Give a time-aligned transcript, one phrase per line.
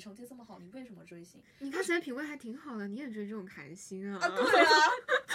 [0.00, 1.42] 你成绩这么好，你为什么追星？
[1.58, 4.18] 你看起来品味还挺好的，你也追这种韩星啊？
[4.18, 4.72] 啊，对啊，
[5.28, 5.34] 就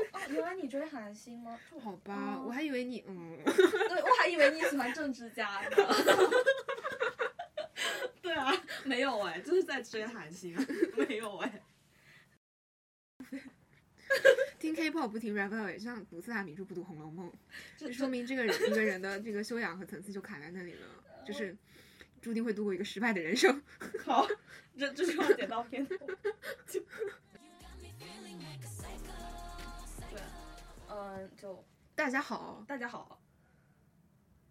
[0.00, 1.58] 就哦，原来你追韩星吗？
[1.82, 5.76] 好吧，哦我还以为你嗯， 对，我还以为你喜欢政治家呢。
[8.22, 8.52] 对啊，
[8.84, 10.56] 没有哎，就是在追韩星，
[10.96, 11.62] 没有哎。
[14.60, 17.28] 听 K-pop 不听 rap 也像读四大名著不读《红楼梦》，
[17.76, 20.86] 这就说明这个人一个人的这个修养和层次就卡在那里了，
[21.26, 21.56] 就是
[22.26, 23.62] 注定会度过一个失败的人生。
[24.04, 24.26] 好，
[24.76, 25.94] 这这是我剪刀片头。
[26.66, 26.80] 就
[30.10, 30.20] 对，
[30.90, 33.20] 嗯，就大家好，大家好，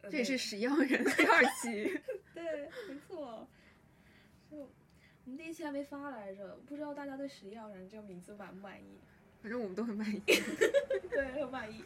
[0.04, 2.00] 呃这也是对十一号人第二期。
[2.34, 3.46] 对，没错。
[4.50, 4.70] 就我
[5.26, 9.02] 们第一期还没发来着，不知道大家对十一号人这个名字满不满意？
[9.42, 10.22] 反正我们都很满意。
[11.10, 11.84] 对，很满意。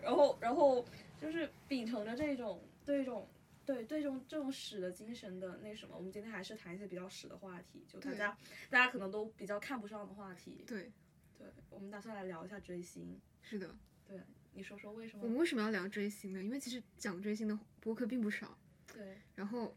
[0.00, 0.86] 然后，然后
[1.20, 3.28] 就是秉承着这种对一种
[3.64, 8.36] 对对这种这种屎的精神的那什么，我们今天还是谈一些比较屎的话题，就大家
[8.70, 10.64] 大家可能都比较看不上的话题。
[10.66, 10.90] 对，
[11.38, 13.20] 对，我们打算来聊一下追星。
[13.40, 13.74] 是的。
[14.06, 14.20] 对，
[14.52, 15.38] 你说说为什么我们？
[15.38, 16.42] 为什么要聊追星呢？
[16.42, 18.58] 因为其实讲追星的播客并不少，
[18.92, 19.76] 对然后，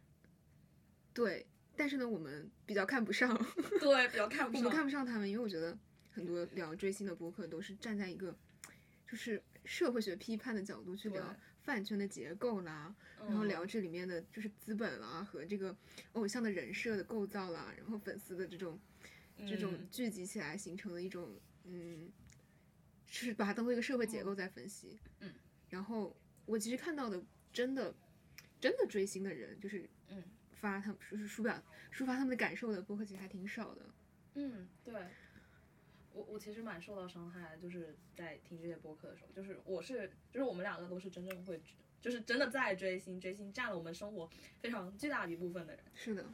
[1.13, 3.33] 对，但是呢，我们比较看不上，
[3.79, 4.83] 对，比较看 不上我们看。
[4.83, 5.77] 不上他们，因为我觉得
[6.11, 8.35] 很多聊追星的播客都是站在一个
[9.07, 11.35] 就是社会学批判的角度去聊
[11.65, 15.75] 饭圈的结构啦，然后嗯聊这里面的就是资本啦和这个
[16.13, 18.79] 偶像的人设的构造啦，然后粉丝的这种
[19.47, 22.11] 这种嗯聚集起来形成的一种嗯，
[23.07, 24.99] 是把它当做一个社会结构在分析。
[25.19, 25.33] 嗯，
[25.69, 27.21] 然后我其实看到的
[27.51, 27.93] 真的
[28.61, 33.81] 真的追星的人，就是嗯发他们就是抒表抒发他们的感受的播客，其实还挺少的。
[34.35, 34.93] 嗯，对。
[36.15, 41.61] 我我其实蛮受到伤害，就是在听这些播客的时候，就是我是就是我们两个都是真正会，
[42.01, 44.29] 就是真的在追星，追星占了我们生活
[44.61, 45.83] 非常巨大的一部分的人。
[45.93, 46.25] 是的，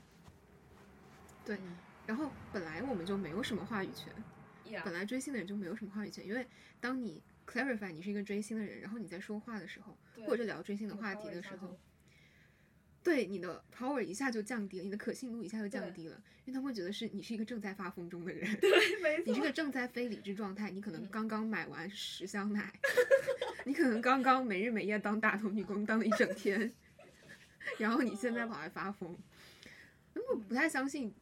[1.43, 1.57] 对。
[1.57, 4.11] 嗯然后本来我们就没有什么话语权
[4.65, 6.45] ，，Yeah，本来追星的人就没有什么话语权，因为
[6.81, 11.77] 当你 clarify 你是一个追星的人，然后你在说话的时候，或者聊追星的话题的时候
[13.03, 18.69] 对你的 power 一下就降低了，你的可信度一下就降低了，因为他们会觉得是你是一个正在发疯中的人，对
[19.01, 21.07] 没错你这个正在非理智状态，你可能嗯。
[21.11, 22.71] 刚刚买完十箱奶，
[23.65, 26.71] 你可能刚刚没日没夜当大头女工当了一整天，
[27.79, 29.17] 然后你现在跑来发疯，
[30.13, 31.13] 那我不太相信，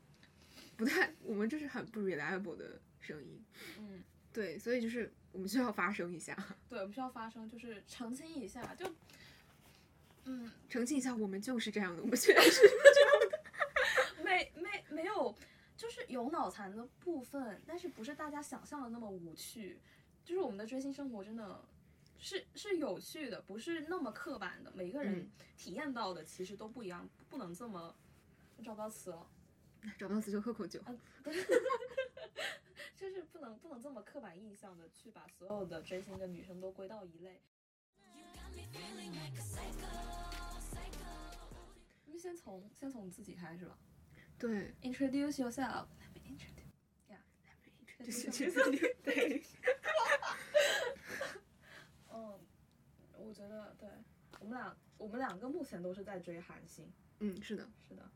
[0.76, 3.42] 不太，我们这是很不 reliable 的声音，
[3.80, 4.04] 嗯，
[4.34, 6.36] 对，所以就是我们需要发声一下，
[6.70, 8.86] 对，我们需要发声，就是澄清一下，就，
[10.26, 12.62] 嗯，澄清一下，我们就是这样的，我们确实
[14.24, 15.36] 没没没有，
[15.76, 19.80] 就是有脑残的部分，但是不是大家想象的那么无趣，
[20.24, 21.64] 就是我们的追星生活真的。
[22.22, 24.70] 是是有趣的，不是那么刻板的。
[24.76, 27.96] 每个人嗯体验到的其实都不一样，不能这么。
[28.62, 29.26] 找不到词了。
[29.98, 30.82] 找不到词就喝口酒。
[32.94, 37.40] 就是不能不能这么刻板印象的去把所有的追星的女生都归到一类。
[42.06, 43.78] 我们先从先从自己开始吧。
[44.38, 45.88] 对，Introduce yourself.
[46.00, 46.74] Let me introduce.
[47.10, 47.22] Yeah.
[48.00, 48.96] Introduce 这 yourself.
[49.04, 49.44] 对，
[52.12, 52.40] 嗯，
[53.18, 53.90] 我觉得对
[54.40, 56.92] 我们俩我们两个目前都是在追韩星。
[57.20, 58.10] 嗯，是的，是的，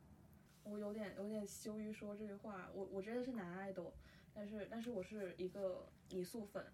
[0.63, 2.69] 我有点有点羞于说这句话。
[2.73, 3.93] 我我真的是男爱豆，
[4.33, 6.65] 但是但是我是一个泥塑粉。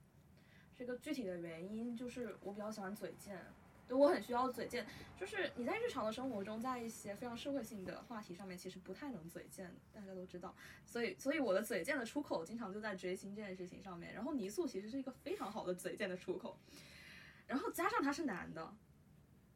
[0.80, 3.38] 这个具体的原因就是我比较喜欢嘴贱，
[3.86, 4.88] 对我很需要嘴贱。
[5.18, 10.56] 就是你在日常的生活中，在一些非常社会性的话题上面，其实不太能嘴贱，大家都知道。
[10.86, 14.14] 所以所以我的嘴贱的出口经常就在追星这件事情上面。
[14.14, 16.58] 然后泥塑其实是一个非常好的嘴贱的出口，
[17.46, 18.74] 然后加上他是男的，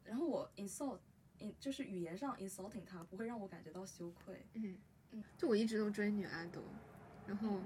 [0.04, 0.98] 然后我 insult。
[1.40, 4.46] in 就是语言上 insulting 他不会让我感觉到羞愧。
[4.52, 4.78] 嗯
[5.10, 6.62] 嗯，就我一直都追女爱豆，
[7.26, 7.60] 然后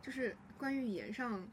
[0.00, 1.48] 就是关于语言上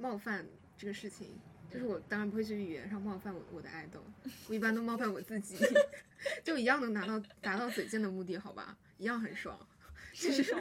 [0.00, 0.46] 冒犯
[0.78, 1.38] 这个事情，
[1.70, 4.02] 就是我当然不会去语言上冒犯我我的爱豆，
[4.48, 5.56] 我一般都冒犯我自己，
[6.42, 9.68] 就一样能达到达到嘴贱的目的，好吧，一样很爽。
[10.14, 10.60] 其实爽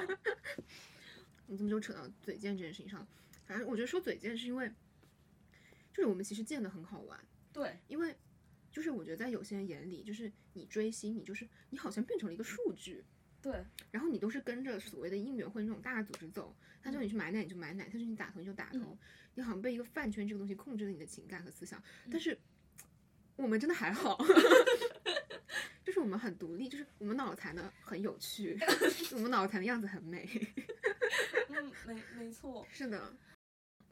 [1.48, 3.08] 你怎么就扯到嘴贱这件事情上？
[3.46, 4.69] 反正我觉得说嘴贱是因为，
[5.94, 7.19] 就是我们其实贱的很好玩，
[7.52, 8.16] 对，因为
[8.72, 13.04] 就是我觉得在有些人眼里，就是你追星，你就是你好像变成了一个数据，
[13.42, 18.98] 对，然后你都是跟着所谓的应援会那种大组织走，他叫你去买奶你就买奶，他叫你打头你就打头，嗯
[19.39, 21.81] 你好像被一个饭圈这个东西控制了你的情感和思想。
[22.12, 22.38] 但是
[23.38, 24.18] 我们真的还好，
[25.81, 28.59] 就是我们很独立，就是我们脑残的很有趣，
[29.15, 30.27] 我们脑残的样子很美。
[31.47, 33.15] 嗯，没 没错，是的，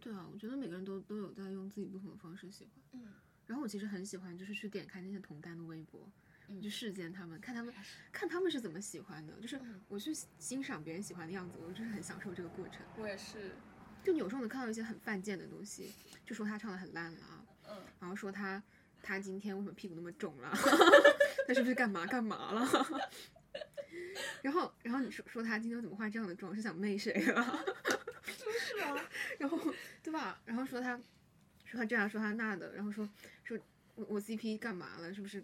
[0.02, 2.84] 对啊，我觉得每个人都都有在用自己不同的方式喜欢。
[2.92, 3.08] 嗯，
[3.46, 6.12] 然后我其实很喜欢，就是去点开那些同担的微博，
[6.50, 7.74] 我去视见他们，看他们
[8.12, 12.82] 看他们是怎么喜欢的，就是嗯我去欣赏别人喜欢的样子，我就是很享受这个过程。
[12.98, 13.56] 我也是，
[14.08, 15.92] 就你有时候能看到一些很犯贱的东西，
[16.26, 18.64] 就说他唱的很烂了啊，嗯，然后说他
[19.04, 20.50] 他今天为什么屁股那么肿了，
[21.46, 22.66] 他是不是干嘛干嘛了？
[24.42, 27.66] 然后然后你说说他今天怎么化这样的妆，是想媚谁了？
[28.24, 28.96] 是啊，
[29.40, 29.60] 然后
[30.02, 30.40] 对吧？
[30.46, 30.96] 然后说他
[31.66, 33.10] 说他这样说他那的，然后说
[33.44, 33.60] 说
[33.96, 35.14] 我我 CP 干嘛了？
[35.14, 35.44] 是不是？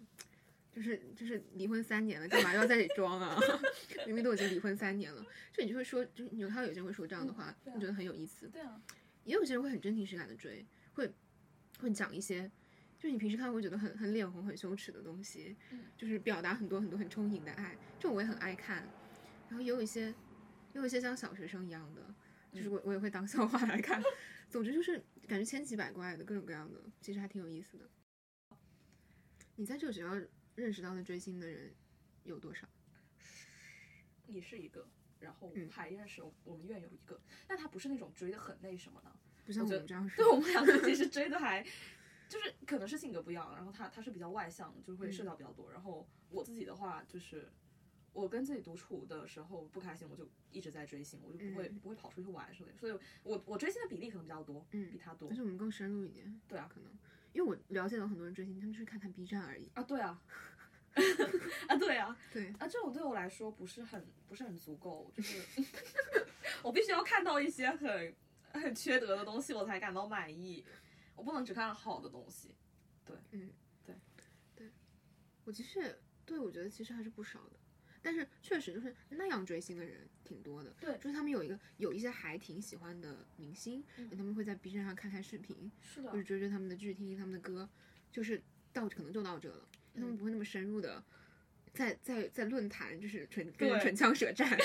[0.73, 3.37] 就是就是离婚三年了，干嘛要在这里装啊？
[4.07, 5.23] 明明都已经离婚三年了，
[5.53, 8.47] 就你就会说，就你就看到有些人会说这样的话，对啊我觉得很有意思。
[8.47, 8.81] 对啊，
[9.23, 11.13] 也有些人会很真情实感的追，会
[11.79, 12.49] 会讲一些，
[12.97, 18.87] 就是你平时看会觉得很很脸红、很羞耻的东西，嗯就是表达很多很多很充盈的爱，这种我也很爱看。
[19.49, 20.15] 然后也有一些，也
[20.73, 22.01] 有一些像小学生一样的，
[22.51, 24.01] 就是我我也会当笑话来看。
[24.49, 27.87] 总之就是感觉千奇百怪的各种各样的，其实还挺有意思的。
[29.55, 30.19] 你在这个学校
[30.55, 31.73] 认识到的追星的人
[32.23, 32.67] 有多少？
[34.27, 34.87] 你是一个，
[35.19, 35.69] 然后嗯。
[35.69, 39.11] 还认识我我们院有一个，但他不是那种追的很那什么的，
[39.45, 41.63] 不像我觉们这样是对我们两个其实追的还，
[42.29, 47.51] 就是可能是性格不一样，然后他他是比较外向，就会社交比较多，然后我自己的话就是。
[48.13, 51.79] 我跟自己独处的时候不开心，我就一直在追星，我就不会、嗯。
[51.79, 55.35] 不会跑出去玩什么的，所以我我追星的比例可能比较多，嗯比他多但。
[55.35, 56.95] 是我们更深入一点，对啊可能
[57.33, 59.69] 因为我了解到很多人追星，他们就是看看 B 站而已。
[59.73, 60.21] 啊，对啊，
[61.67, 65.41] 啊对啊，对，啊，这种对我来说不是很不是很足够，就是
[66.63, 68.15] 我必须要看到一些很
[68.53, 70.63] 很缺德的东西，我才感到满意。
[71.15, 72.55] 我不能只看好的东西。
[73.05, 73.51] 对，嗯，
[73.85, 73.95] 对，
[74.55, 74.71] 对。
[75.43, 77.59] 我其实对我觉得其实还是不少的，
[78.03, 80.75] 但是确实就是那样追星的人挺多的。
[80.79, 87.67] 对就是他们有一个有一些还挺喜欢的明星，嗯他们会在 B 站上看看视频，是的或者追追他们的剧、听听他们的歌，
[88.11, 88.39] 就是
[88.71, 91.03] 到可能就到这了，他们不会那么深入的
[91.73, 94.47] 在在在论坛就是唇跟人唇枪舌战。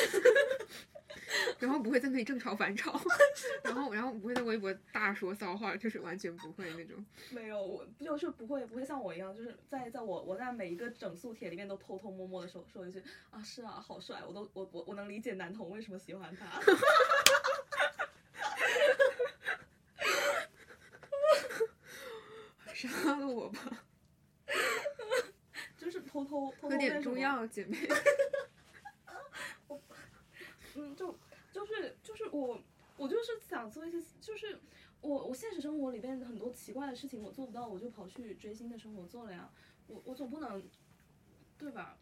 [1.58, 3.00] 然后不会在那里正吵反吵，
[3.64, 7.04] 然后然后不会在微博大说骚话，就是完全不会那种。
[7.30, 16.46] 没有，我就是不会不会像我一样，就是在在我我在每一个整素帖里面都偷偷摸摸的说说一句啊是啊好帅，我都我我我能理解男童为什么喜欢他。
[22.74, 23.84] 杀了我吧！
[25.76, 27.76] 就是偷偷偷偷喝点中药，姐妹。
[30.94, 31.18] 就
[31.52, 32.60] 就是就是我，
[32.96, 34.58] 我就是想做一些，就是
[35.00, 39.50] 我我现实生活里边很多奇怪的事情我做不到，我就跑去追星的生活做了呀。
[39.86, 40.62] 我我总不能，
[41.56, 41.96] 对吧？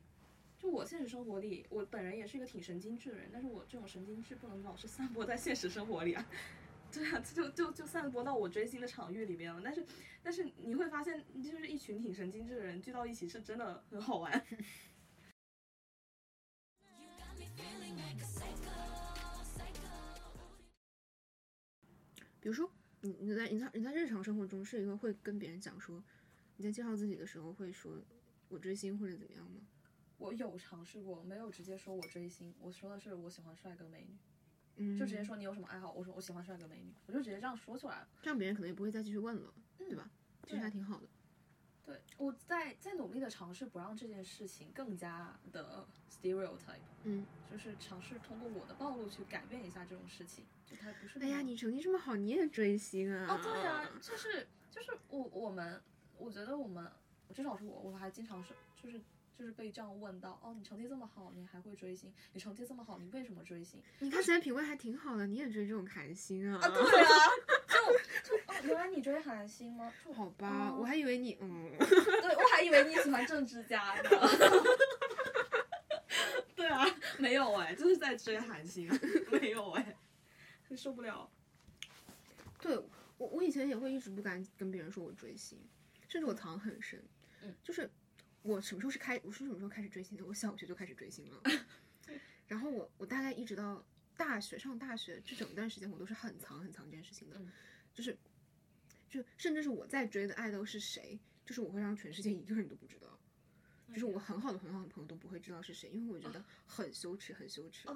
[0.58, 6.26] 就我现实生活里，我本人也是一个挺神经质的人，但是我这种神经质不能老是散播在现实生活里啊。
[6.90, 9.60] 对啊，就就就散播到我追星的场域里边了。
[9.62, 9.84] 但是
[10.22, 14.46] 但是你会发现，就是一群挺神经质的人聚到一起，是真的很好玩。
[22.46, 22.70] 比如说，
[23.00, 26.00] 你你在你在你在日常生活中是一个会跟别人讲说，
[26.56, 28.00] 你在介绍自己的时候会说
[28.48, 29.62] 我追星或者怎么样吗？
[30.16, 34.16] 我有尝试过，没有直接说我追星，我说的是我喜欢帅哥美女。
[34.76, 38.08] 嗯，就直接说你有什么爱好，我说我喜欢帅哥美女，我就直接这样说出来了。
[38.22, 40.08] 这样别人可能也不会再继续问了，对吧？
[40.44, 41.08] 其实还挺好的。
[41.86, 53.26] 对，我在在努力的尝试不让这件事情更加的 stereotype，嗯，就是尝试通过我的暴露去改变一下这种事情，就它不是那哎呀，你成绩这么好，你也追星啊？
[53.30, 55.80] 哦，对啊、就是就是我我们，
[56.18, 56.90] 我觉得我们
[57.32, 58.52] 至少是我，我还经常是
[58.82, 59.00] 就是
[59.38, 62.12] 就是被这样问到，哦，你成绩这么好，你还会追星？
[62.32, 63.80] 你成绩这么好，你为什么追星？
[64.00, 66.58] 你看起来品味还挺好的，你也追这种韩星啊？
[66.60, 67.08] 啊对啊，
[68.66, 69.92] 原来你追韩星吗？
[70.14, 74.10] 好吧，哦我还以为你嗯，对，我还以为你喜欢政治家呢。
[76.56, 76.84] 对啊，
[77.18, 78.88] 没有哎、就是在追韩星，
[79.30, 79.96] 没有哎、
[80.76, 81.30] 受不了。
[82.60, 82.76] 对
[83.18, 85.58] 我我以前也会一直不敢跟别人说我追星，
[86.08, 87.02] 甚至我藏很深，
[87.42, 87.88] 嗯就是
[88.42, 90.24] 我什么时候是开我是什么时候开始追星的？
[90.24, 91.42] 我小学就开始追星了，
[92.48, 93.84] 然后我我大概一直到
[94.16, 97.52] 大学上大学这整段时间，我都是很藏很藏这件事情的，嗯
[97.94, 98.16] 就是
[99.16, 103.18] 就甚至是我在追的爱豆是谁，就是我会让全世界一个人都不知道。
[103.92, 107.88] 就是我很好的很好的朋友都不会知道是谁，因为我觉得很羞耻，很羞耻。
[107.88, 107.94] 啊，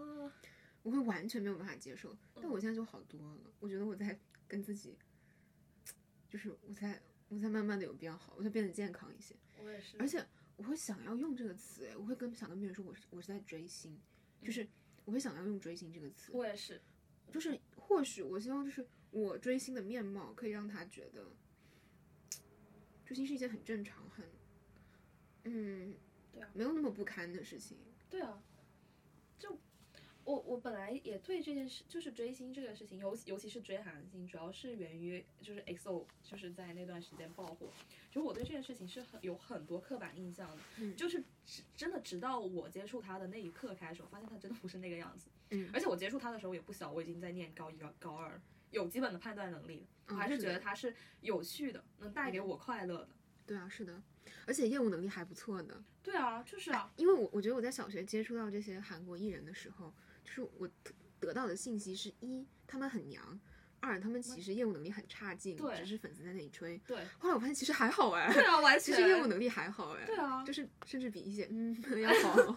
[0.83, 2.17] 我会完全没有办法接受。
[2.37, 4.97] 但我现在就好多了，我觉得我在跟自己，
[6.29, 9.35] 就是我在我在慢慢的有变好，我在变得健康一些。
[9.63, 9.97] 我也是。
[9.99, 10.25] 而且
[10.57, 14.01] 我会想要用这个词，哎，我会跟想跟别人说我是我是在追星，
[14.43, 14.67] 就是
[15.05, 16.81] 我会想要用追星这个词，我也是。
[17.33, 21.27] 就是或许我希望就是我追星的面貌可以让他觉得，
[23.05, 24.25] 追星是一件很正常、很
[25.45, 25.95] 嗯
[26.33, 27.77] 对啊，没有那么不堪的事情。
[28.09, 28.43] 对啊，
[29.39, 29.59] 就
[30.25, 37.73] 我我本来也对这件事，就是追星这个事情，尤尤其是追韩星，主要是源于就是 XO 就是在那段时间爆火，
[38.11, 48.41] 就我对这件事情是很有很多刻板印象的，嗯就是直真的直到我接触他的那一刻开始，我发现他真的不是那个样子，嗯而且我接触他的时候也不小，我已经在念高一高高二，
[48.71, 53.09] 有基本的判断能力了，我嗯还是觉得它是有趣的，能带给我快乐的。
[53.47, 54.01] 对啊，是的，
[54.47, 55.83] 而且业务能力还不错的。
[56.03, 59.93] 对啊，就是啊，因为我我觉得我在小学接触到这些韩国艺人的时候，
[60.25, 63.39] 就是我得得到的信息是一他们很娘，
[63.81, 66.79] 二他们其实业务能力很差劲，对只是粉丝在那里吹。
[66.87, 72.57] 对，后来我发现其实还好哎，对啊，完其实业务能力还好哎，对啊就是甚至比一些嗯要好。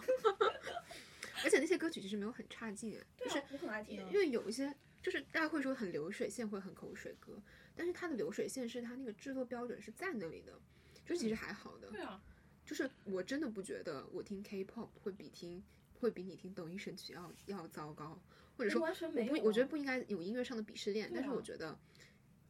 [1.42, 4.18] 而且那些歌曲其实没有很差劲哎，就是我很爱听啊因。
[4.18, 4.72] 为有一些
[5.04, 7.38] 就是大家会说很流水线，会很口水歌，
[7.76, 10.58] 但是它的流水线是它那个制作标准是在那里的，
[11.04, 11.90] 就其实还好的。
[11.90, 12.18] 对啊，
[12.64, 15.62] 就是我真的不觉得我听 K-pop 会比听
[16.00, 18.18] 会比你听抖音神曲要要糟糕，
[18.56, 21.78] 或者说完全我没我觉得不应该有音乐上的鄙视链，但是我觉得。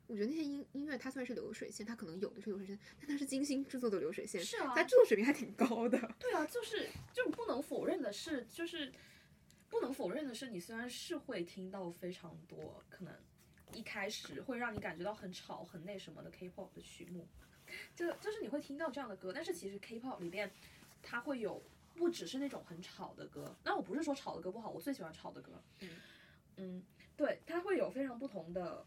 [0.06, 5.98] 我觉得那些音音乐它虽然是流水线，它可能有的是流水线，但它是精心制作的流水线，是啊它制作水平还挺高的。
[6.18, 8.92] 对啊，就是就不能否认的是，就是
[9.74, 13.12] 不能否认的是，你虽然是会听到非常多可能
[13.72, 17.26] 一开始会让你感觉到很吵、很那什么的 K-pop 的曲目，
[17.96, 20.48] 就就是你会听到这样的歌，但是其实 K-pop 里边
[21.02, 21.60] 它会有
[21.96, 25.90] 不只是那种很吵的歌，那我不是说吵的歌不好，我最喜欢吵的歌，嗯
[26.58, 26.82] 嗯，
[27.16, 28.86] 对，它会有非常不同的。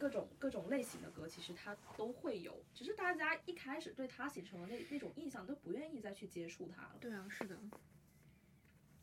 [0.00, 6.96] 各种各种类型的歌，其实它都会有，只是大家一开始对它形成了那那种印象，都不愿意再去接触它了。
[7.00, 7.58] 对啊，是的，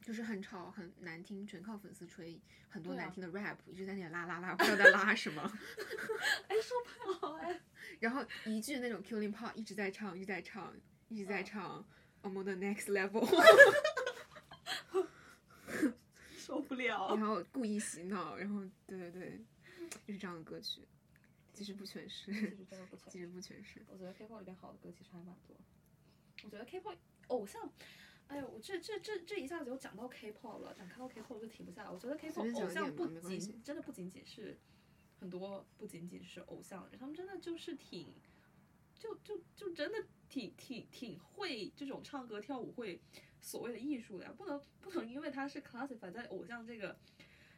[0.05, 5.41] 就是很吵很难听，全靠粉丝吹很多难听的 rap，、一直在那里拉拉拉，不知道在拉 什么。
[6.47, 7.59] 哎，说不好哎。
[7.99, 10.71] 然后一句那种 killing part 一直在唱，一直在唱，
[11.09, 11.85] 一直在嗯唱。
[12.21, 13.25] I'm on the next level，
[16.37, 19.43] 受不了然后故意洗脑，然后对对对，
[20.05, 20.87] 就是这样的歌曲，
[21.51, 22.85] 其实不全是，其实真的
[23.29, 23.81] 不全是。
[23.87, 25.57] 我觉得 K-pop 里边好的歌其实还蛮多。
[26.43, 26.95] 我觉得 K-pop
[27.27, 27.67] 偶像，
[28.27, 31.89] 哎呦，我这这这这一下子又讲到 K-pop 了，讲看到 K-pop 就停不下来。
[31.89, 34.57] 我觉得 K-pop 偶像不仅真的不仅仅是
[35.19, 38.13] 很多，不仅仅是偶像，他们真的就是挺，
[38.97, 43.01] 就就就真的挺挺挺会这种唱歌跳舞会
[43.41, 46.97] 所谓的艺术的呀，不能不能因为他是 classify 在偶像这个。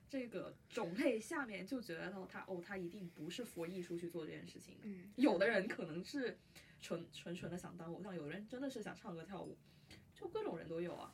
[0.09, 4.83] 这个种类下面就觉得哦，他哦，他一定不是佛艺术去做这件事情的。
[4.85, 6.39] 嗯，有的人可能是
[6.79, 9.57] 纯纯纯的想当偶像，有的人真的是想唱歌跳舞，
[10.19, 11.13] 就各种人都有啊。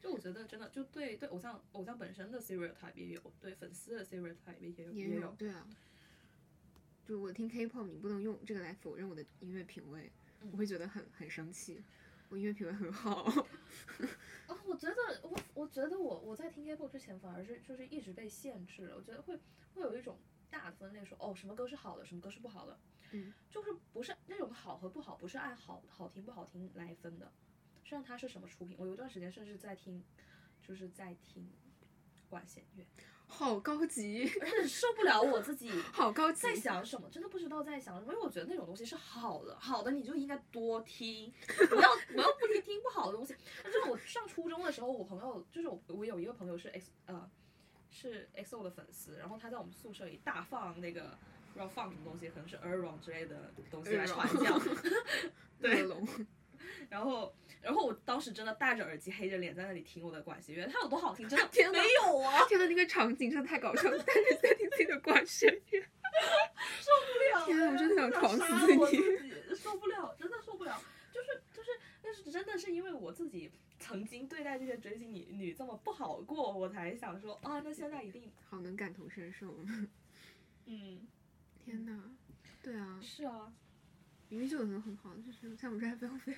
[0.00, 5.30] 就我觉得真的就对对偶像偶像本身的 stereotype 也有，对粉丝的 stereotype 也有也也有。
[5.38, 5.66] 对啊。
[7.04, 11.82] 就我听 K-pop，你不能用这个来否认我的音乐品味，嗯我会觉得很很生气。
[12.28, 13.24] 我音乐品味很好，
[14.46, 18.96] 啊，我觉得我我觉得我我在听 K-pop 之前，反而是就是一直被限制了。
[18.96, 19.38] 我觉得会
[19.74, 20.18] 会有一种
[20.48, 22.78] 大的分类说，哦，什么歌是好的，什么歌是不好的。
[23.10, 27.30] 嗯，就是不是那种好和不好，不是按好好听不好听来分的，
[27.84, 28.76] 是按它是什么出品。
[28.78, 30.02] 我有一段时间甚至在听，
[30.60, 31.50] 就是在听
[32.28, 32.86] 管弦乐，
[33.26, 34.26] 好高级，
[34.66, 36.54] 受不了我自己 好高级在。
[36.54, 41.32] 想什么，真的不知道在想什么，因为我觉得那种东西是好的，好的你就应该多听，
[41.68, 43.34] 不要不要不听听不好的东西。
[43.64, 47.30] 就是我上初中的时候，我朋友就是我我有一个朋友是 X 呃
[47.90, 51.18] 是 XO 的粉丝，然后他在我们宿舍里大放那个
[51.52, 54.58] 不知道放什么东西，可能是 Erron 之类的东西来传教。
[55.60, 56.06] 对龙，
[56.90, 65.80] 然后然后我当时真的戴着耳机黑着脸在那里听我的管弦乐，它有多好听，真的 没有啊，天呐，那个场景真的太搞笑了，但是在听自己的管弦乐，
[66.80, 67.46] 受不了！
[67.46, 70.80] 天啊我真的想闯死杀自 己受不了，真的受不了。
[71.12, 71.70] 就是就是，
[72.02, 79.54] 但是真的是因为我自己曾经对待这些追星女女这么不好过，我才想说啊，那现在一定，好能感同身受。
[80.66, 81.06] 嗯，
[81.64, 82.02] 天呐，
[82.62, 83.52] 对啊，是啊，
[84.28, 86.36] 明明就有很很好，就是像 Red Velvet，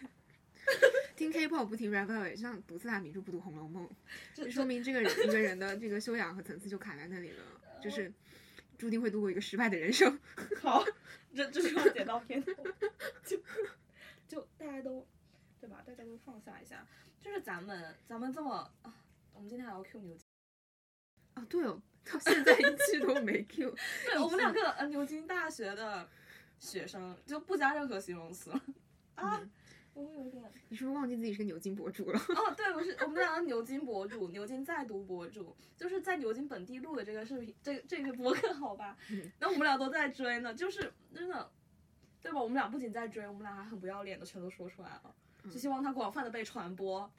[1.16, 3.86] 听 K-pop 不听 Velvet，就像读四大名著不读《红楼梦》，
[4.34, 7.44] 这就说明这个人一个人的这个修养和层次就卡在那里了，
[7.80, 8.12] 就是
[8.76, 10.18] 注定会度过一个失败的人生。
[10.60, 10.84] 好，
[11.34, 12.52] 这这是我剪刀片头，
[13.24, 13.38] 就
[14.26, 15.06] 就大家都
[15.60, 15.82] 对吧？
[15.86, 16.86] 大家都放下一下，
[17.20, 18.94] 就是咱们咱们这么啊，
[19.32, 20.26] 我们今天还要 Q 牛津，
[21.34, 23.74] 啊，对哦，到现在一句都没 Q。
[24.04, 26.08] 对我们两个呃牛津大学的
[26.58, 28.60] 学生就不加任何形容词了
[29.14, 29.38] 啊。
[29.40, 29.50] 嗯
[29.94, 32.18] 我有点你是不是忘记自己是个牛津博主了？
[32.18, 38.96] 哦，对，我是我们两个牛津博主，牛津在读博主，就是在牛津本地录的这个视频，这这个博客，好吧
[39.38, 39.46] 那？
[39.48, 41.50] 我们俩都在追呢，就是真的，
[42.20, 42.40] 对吧？
[42.40, 45.14] 我们俩不仅在追，我们俩还很不要脸的全都说出来了。
[45.44, 47.10] 就希望它广泛的被传播。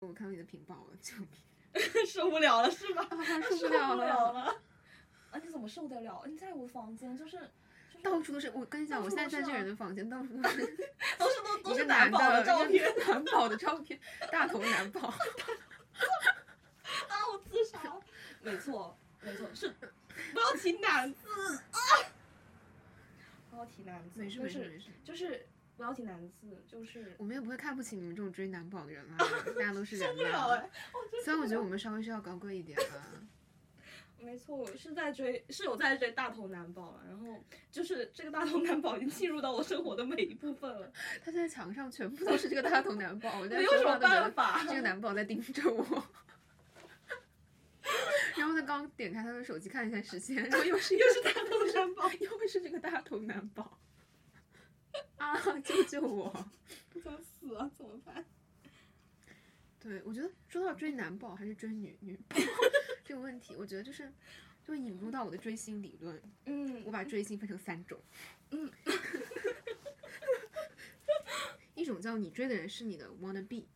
[0.00, 1.28] 我看到你的屏保了，救命！
[2.06, 3.02] 受不了了是吧？
[3.42, 4.54] 受不了了了。
[5.30, 6.24] 啊，你怎么受得了？
[6.26, 7.38] 你在我房间就是。
[8.02, 10.60] 到处都是，我跟你讲，我现在在这人的房间，到处都是，
[11.18, 13.98] 都是都都是男宝的照片，男宝的照片，
[14.30, 15.08] 大头男宝。
[15.08, 15.16] 啊，
[17.32, 17.80] 我自杀。
[18.42, 19.74] 没错，没错，是
[20.32, 21.26] 不要提男字
[21.72, 21.78] 啊！
[23.50, 29.26] 不要提男字，没事没事没事，就是不要提男字，就是我们也不会看不起你们这种追男宝的人啊，
[29.58, 30.62] 大家都是人嘛。
[31.24, 33.26] 虽然我觉得我们稍微需要高贵一点啊。
[34.18, 37.04] 没错，是在追，是有在追大头男宝了。
[37.08, 37.26] 然后
[37.70, 40.90] 就是这个大头男宝已经进入到我生活的每一部分了。
[41.24, 45.84] 他现在墙上全部都是这个大头男宝，我没有什么办法，这个男宝在盯着我。
[48.36, 53.78] 然后他刚点开他的手机看一下时间，然后又是又是大头男宝， 又是这个大头男宝。
[55.18, 55.38] 啊！
[55.60, 56.32] 救救我！
[56.94, 58.24] 我想死啊，怎么办？
[59.86, 62.36] 对，我觉得说到追男宝还是追女女宝
[63.04, 64.12] 这个问题，我觉得就是
[64.64, 66.20] 就会引入到我的追星理论。
[66.46, 68.00] 嗯，我把追星分成三种。
[68.50, 68.68] 嗯，
[71.76, 73.66] 一种叫你追的人是你的 wanna be，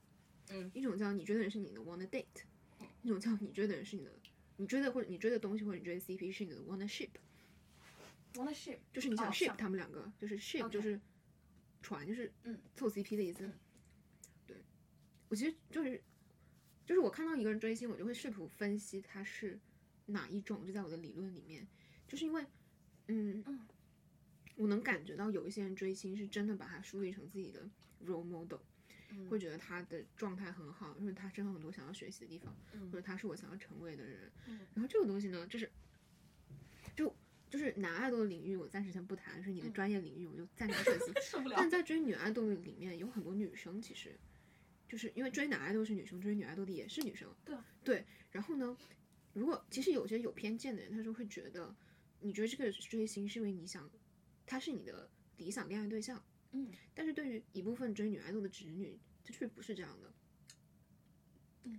[0.50, 2.24] 嗯，一种叫你追的人是你的 wanna date，
[3.02, 4.10] 一种叫你追的人是你的
[4.56, 7.10] 你追的或者你追的东西或者你追的 CP 是你的 wanna ship。
[8.34, 10.98] wanna ship 就是你想 ship 他们两个，就是 ship 就是
[11.82, 13.48] 船，就是嗯凑 CP 的意思。
[15.30, 16.02] 我其实就是，
[16.84, 19.56] 就是我看到一个人追星，我就会试图分析他是
[20.06, 20.66] 哪一种。
[20.66, 21.64] 就在我的理论里面，
[22.08, 22.44] 就是因为，
[23.06, 23.44] 嗯，
[24.56, 27.64] 我能感觉到有一些人追星是真的把他树立成自己的
[28.04, 28.58] role model，
[29.28, 32.52] 会觉得他的状态很好，因为他身上很多想要学习的地方，
[32.90, 34.32] 或者他是我想要成为的人。
[34.74, 35.70] 然后这个东西呢，就是，
[36.96, 37.14] 就
[37.48, 41.12] 就是男爱豆的领域，我暂时先不谈，是你的专业领域，我就暂时涉及。
[41.56, 44.18] 但在追女爱豆的里面，有很多女生其实。
[44.90, 47.32] 就是因为追男爱豆是女生，追女爱豆的也是女生。
[47.44, 48.76] 对对，然后呢，
[49.34, 51.72] 如果其实有些有偏见的人，他就会觉得，
[52.18, 53.88] 你觉得这个追星是因为你想，
[54.44, 56.20] 他是你的理想恋爱对象。
[56.50, 60.12] 嗯，但是对于一部分追女爱豆的直女，这却不是这样的。
[61.62, 61.78] 嗯，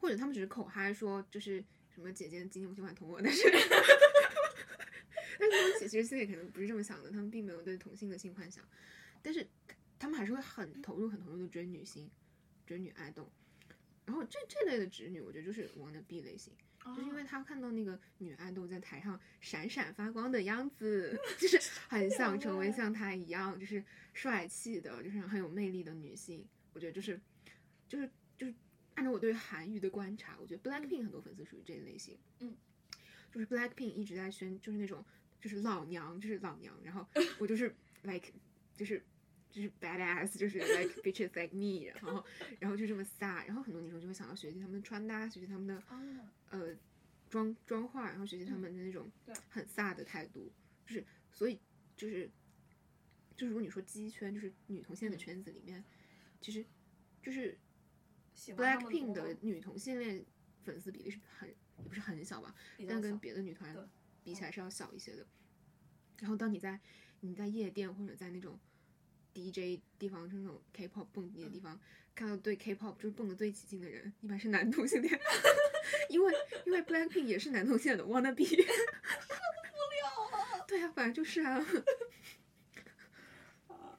[0.00, 3.44] 或者他们只是口嗨说，就是什么姐姐今天我喜欢同我，但是，
[5.38, 8.68] 但是他们其实心里可能不是这么想的，他们并没有对同性的性幻想，
[9.22, 9.46] 但是
[10.00, 12.10] 他们还是会很投入、很投入的追女星。
[12.70, 13.28] 追女爱豆，
[14.06, 16.52] 然后这这类的直女，我觉得就是 wanna be 类型，
[16.84, 26.46] 就是因为他看到那个女爱豆在台上闪闪发光的样子， 就是很想成为像她一样，就是帅气的，就是很有魅力的女性。
[26.72, 27.20] 我觉得就是
[27.88, 28.54] 就是就是
[28.94, 32.56] 按照我对韩娱的观察，我觉得 Blackpink 很多粉丝属于这一类型，嗯，
[33.32, 35.04] 就是 Blackpink 一直在宣，就是那种
[35.40, 37.04] 就是老娘，就是老娘，然后
[37.40, 38.28] 我就是 like
[38.76, 39.04] 就是。
[39.50, 42.24] 就是 badass，就是 like bitches like me，然后，
[42.58, 45.82] 然后就这么飒，然后很多女生就会想要学习他们的穿搭，学习他们的
[46.50, 46.74] 呃
[47.28, 49.10] 妆妆化，然后学习他们的那种
[49.48, 50.50] 很飒的态度，
[50.86, 51.58] 就是所以
[51.96, 52.30] 就是
[53.36, 55.82] 就是如果你说鸡圈，就是女同性恋的圈子里面，
[56.40, 56.64] 其实
[57.22, 57.58] 就是
[58.36, 60.24] Blackpink 的女同性恋
[60.62, 62.54] 粉丝比例是很也不是很小吧，
[62.88, 63.76] 但跟别的女团
[64.22, 65.26] 比起来是要小一些的。
[66.18, 66.78] 然后当你在
[67.20, 68.58] 你在夜店或者在那种
[69.34, 71.78] DJ 地方是那种 K-pop 蹦迪的地方，
[72.14, 75.20] 看到对 K-pop 就是蹦的最起劲的人，一般是男同性恋，
[76.10, 76.32] 因为
[76.66, 80.60] 因为 Blackpink 也是男同性恋的 wanna be，受不了啊！
[80.66, 81.64] 对啊，反正就是啊。
[83.68, 83.98] 啊，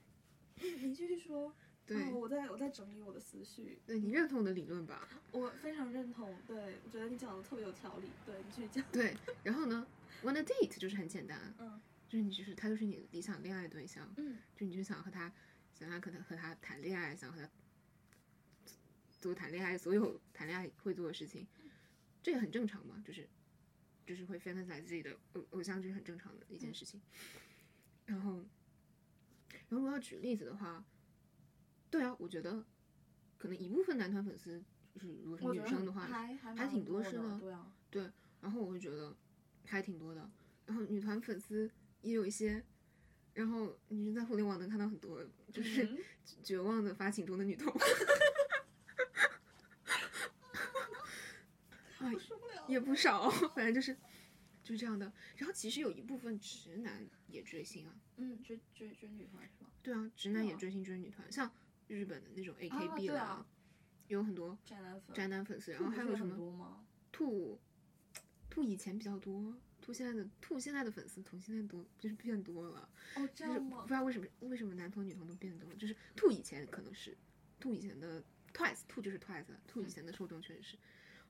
[0.58, 1.54] 你继续说。
[1.84, 3.82] 对，我在我在整理我的思绪。
[3.86, 5.10] 对你认同我的理论吧？
[5.32, 6.34] 我非常认同。
[6.48, 8.08] 对，我觉得你讲的特别有条理。
[8.26, 8.86] 对你继续讲。
[8.94, 9.13] 对，
[9.44, 9.86] 然后呢
[10.24, 11.54] ，wanna date 就是很简单。
[11.60, 11.82] 嗯。
[12.12, 14.13] 就是你，就是他，就是你的理想恋爱对象。
[14.17, 15.32] 嗯，就你就想和他，
[15.74, 17.50] 想他可能和他谈恋爱，想和他
[19.17, 21.47] 做谈恋爱，所有谈恋爱会做的事情，
[22.21, 23.02] 这也很正常嘛。
[23.06, 23.30] 就是，
[24.06, 27.02] 就是会 fantasize 自己的偶偶像，这是很正常的一件事情。
[28.08, 28.39] 然后，
[29.50, 30.84] 然后如果要举例子的话，
[31.89, 32.65] 对啊，我觉得
[33.38, 34.62] 可能一部分男团粉丝，
[34.93, 37.39] 就是如果是女生的话，还还挺多是的。
[37.39, 38.12] 对啊，对。
[38.41, 39.15] 然后我会觉得
[39.65, 40.30] 还挺多的。
[40.65, 41.71] 然后女团粉丝。
[42.02, 42.64] 也有一些，
[43.34, 45.88] 然后你是在互联网能看到很多，就是
[46.44, 47.72] 绝望的发情中的女同，
[52.00, 52.12] 啊，
[52.68, 53.96] 也不少，反正就是
[54.64, 55.12] 就是这样的。
[55.38, 59.72] 然后其实有一部分直男也追星啊，嗯，追追追女团是吧？
[59.84, 61.52] 对啊，直男也追星追女团，像
[61.88, 63.46] 日本的那种 A K B 啦，
[64.08, 66.86] 有很多宅男粉，宅男粉丝，然后还有什么吗？
[67.12, 67.60] 兔
[68.50, 69.56] 兔以前比较多。
[69.92, 77.18] 兔现在的兔现在的粉丝同性恋多就是变多了，哦，这就是不知道为什么为什么男同女同都变多了，就是兔以前可能是
[77.60, 78.24] 兔以前的
[78.54, 80.78] Twice 兔就是 Twice，兔以前的受众确实是，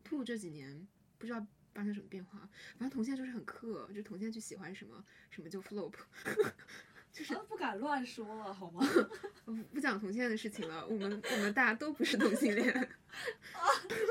[0.03, 1.43] 兔这几年不知道
[1.73, 2.47] 发生什么变化，
[2.77, 5.95] 反正同性恋就是很克，就同性恋就喜欢什么什么就 flop，
[7.11, 8.87] 就是啊不敢乱说了好吗？
[9.73, 12.89] 不讲同性恋的事情了，我们我们大家都不是同性恋，受不了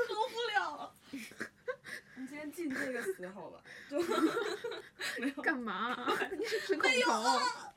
[0.09, 0.10] 了。
[2.51, 3.63] 我们今天禁这个词好吧？
[3.89, 3.97] 就
[5.23, 5.95] 没有干嘛？
[6.37, 7.13] 你是吃口没有头？
[7.13, 7.73] 啊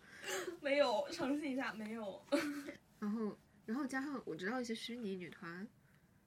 [0.60, 2.24] 没有澄清一下，没有。
[2.98, 5.66] 然后，然后加上我知道一些虚拟女团，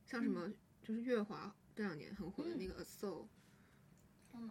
[0.06, 0.50] 像什么、
[0.82, 3.28] 就是月华这两年很火的那个 A Soul，、
[4.34, 4.50] 嗯，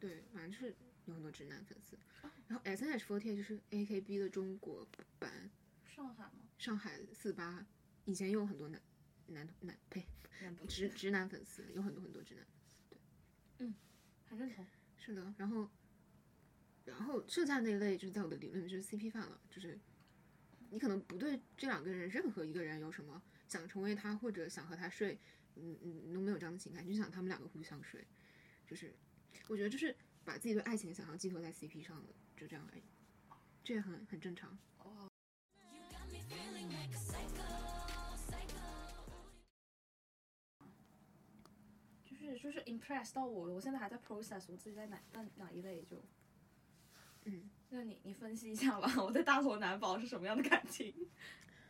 [0.00, 1.96] 对，反正就是有很多直男粉丝。
[2.48, 4.84] 然后 S N H 4 T 就是 A K B 的中国
[5.20, 5.50] 版，
[5.94, 6.32] 上海吗？
[6.58, 7.64] 上海四八，
[8.06, 8.80] 以前也有很多男
[9.26, 10.04] 男男呸
[10.66, 12.44] 直直男粉丝，有很多很多直男。
[13.58, 14.66] 很认同。
[14.98, 15.68] 是的，然后，
[16.84, 19.78] 然后剩下那一类就是在我的理论里就是 CP 范了，就是
[20.70, 25.18] 你可能不对这两个人任何一个人有什么想成为他或者想和他睡，
[25.54, 28.04] 嗯嗯都没有这样的情感，就想他们两个互相睡，
[28.66, 28.92] 就是
[29.46, 32.82] 我觉得就是把自己对爱情的想象寄托在 CP 上了，就这样而已，
[33.62, 34.58] 这也很很正常。
[34.78, 34.95] 哦，
[42.26, 46.02] 就是就是 impress 到我，我现在还在 process 我自己在哪哪哪一类就，
[47.24, 50.92] 嗯，那你你分析一下吧，我对大头男宝是什么样的感情？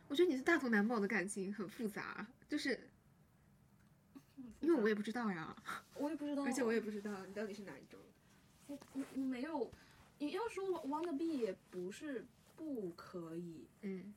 [0.07, 2.89] 我觉得你是大头男宝的感情很复杂，就是
[4.61, 5.55] 因为我也不知道呀，
[5.95, 7.99] 我也不知道， 而且我也不知道你到底是哪一种。
[8.65, 9.71] 我我我没有，
[10.17, 14.13] 你要说 wanna be 也不是不可以，嗯，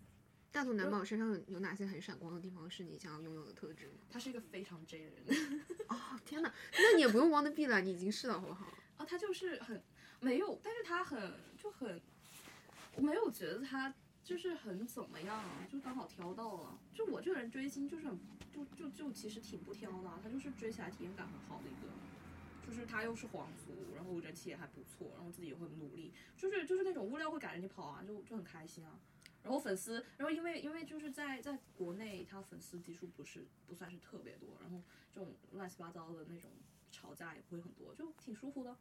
[0.53, 4.01] 大头男宝身上有有哪些很闪光的地方是你想要拥有的特质吗？
[4.11, 8.67] 他是一个非常 J 的人 哦，天哪，那你也不用 wanna be 了，你已经是了，好不好？
[8.99, 9.81] 啊，他就是很
[10.21, 12.01] 没有，但是他很就很，
[12.97, 16.79] 我没有觉得他就是很怎么样，就刚好挑到了。
[16.93, 18.19] 就我这个人追星就是很
[18.53, 21.89] 就就就其实挺不挑的啊，他就是追起来体验感很好的一个。
[22.67, 28.99] 就是他又是皇族，然后人气也还不错，然后自己也会很努力，就是就是那种物料会赶着你跑啊，就就很开心啊。
[29.43, 36.51] 然后粉丝，然后因为因为就是在在国内，他粉丝基数不是不算是特别多，然后这种乱七八糟的那种
[36.91, 38.77] 吵架也不会很多，就挺舒服的。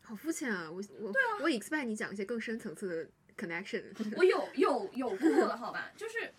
[0.00, 0.70] 好肤浅啊！
[0.70, 3.84] 我我我 expect 你讲一些更深层次的 connection。
[4.16, 6.32] 我有有有过的好吧，就是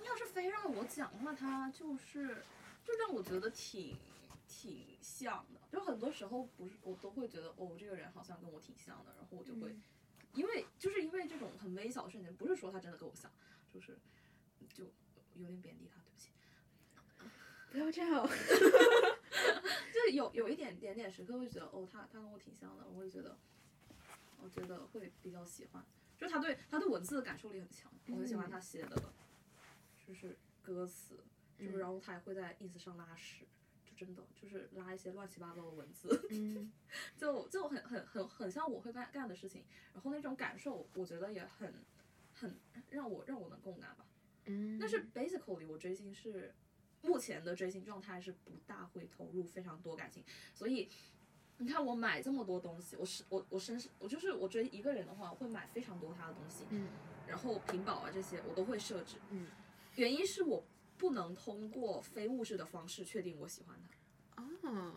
[0.00, 2.42] 你要是非让我讲的话，他就是
[2.82, 3.96] 就让我觉得挺
[4.48, 5.60] 挺像的。
[5.70, 9.76] 就很多时候不是我都会觉得哦，这个人好像跟我挺像的，然后我就会、
[10.34, 13.30] 因为就是因为这种很微小的瞬间，不是说他真的跟我像，
[13.72, 13.96] 就是
[14.72, 14.84] 就
[15.34, 16.30] 有点贬低他，对不起。
[17.72, 18.28] 不要这样。
[19.92, 23.38] 就是有有一点点点时刻会觉得哦，他他跟我挺像的，我会觉得，
[24.42, 25.84] 我觉得会比较喜欢，
[26.18, 29.12] 就他对他对文字的感受力很强，我很喜欢他写的，
[30.06, 31.20] 就是歌词，
[31.56, 33.46] 就是然后他还会在 ins 上拉屎，
[33.94, 36.70] 就真的就是拉一些乱七八糟的文字， 嗯。
[37.16, 41.72] 就就很很很很像我会干干的事情，然后那种感受，我觉得也很
[42.32, 42.58] 很
[42.90, 44.04] 让我让我能共感吧。
[44.46, 46.54] 嗯，但是 basically 我追星是
[47.02, 50.22] 目前的追星状态是不大会投入非常多感情，
[50.54, 50.88] 所以
[51.58, 56.88] 你看我买这么多东西，我是我我身我就是我追一个人的话，我会买非常多他的东西，嗯。
[57.26, 59.46] 然后屏保啊这些我都会设置，嗯。
[59.96, 60.62] 原因是我
[60.96, 63.76] 不能通过非物质的方式确定我喜欢
[64.34, 64.42] 他。
[64.68, 64.94] 啊，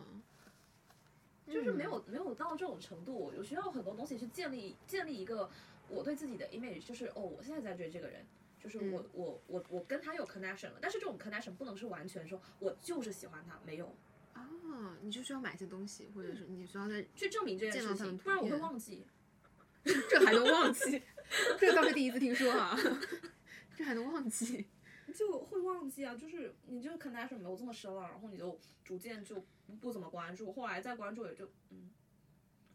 [1.46, 5.50] 就是没有、没有到这种程度，我我需要很多东西去建立建立一个
[5.88, 8.24] 我对自己的 image，就是哦，我现在在追这个人，
[8.62, 13.94] 就是我、嗯我我我跟他有 connection 了，但是这种 connection 不能是完全说我就是喜欢他，没有
[14.32, 19.06] 啊，你就需要买一些东西，或者是你需要在去证明这件事情，不然我会忘记。
[19.84, 21.02] 这还能忘记？
[21.58, 22.76] 这倒是第一次听说啊，
[23.74, 24.66] 这还能忘记？
[25.12, 31.90] 就会忘记啊，就是你这个 connection 没有这么深了，然后你就逐渐就不不怎么关注，后来再关注也就嗯，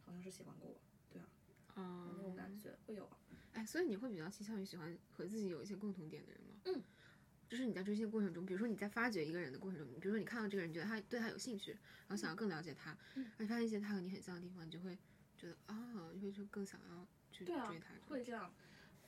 [0.05, 0.79] 好像是喜欢过我，
[1.11, 1.27] 对啊，
[1.75, 3.17] 嗯那种感觉会有啊。
[3.53, 6.55] 哎，所以你会比较倾向于喜欢和自己有一些共同点的人吗？
[6.65, 6.81] 嗯，
[7.47, 11.71] 就是你在追星的过程中，比如说你在发掘一个人的过程中，比如说你看到这个人，觉得他对他有兴趣，
[12.07, 14.97] 然后想要更了解他，嗯而且发现一些他和你很像的地方，你就会
[15.37, 17.93] 觉得啊，你会就更想要去追他。
[18.07, 18.51] 会这样，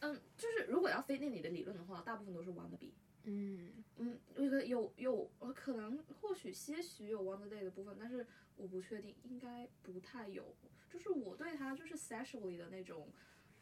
[0.01, 2.93] 嗯，就是如果要非那你的理论的话，大部分都是 wanna be。
[3.25, 10.55] 嗯嗯，那个有有，呃，可能或许些许有 wanna day 的部分，但是我不确定，应该不太有。
[10.89, 13.11] 就是我对他就是 sexually 的那种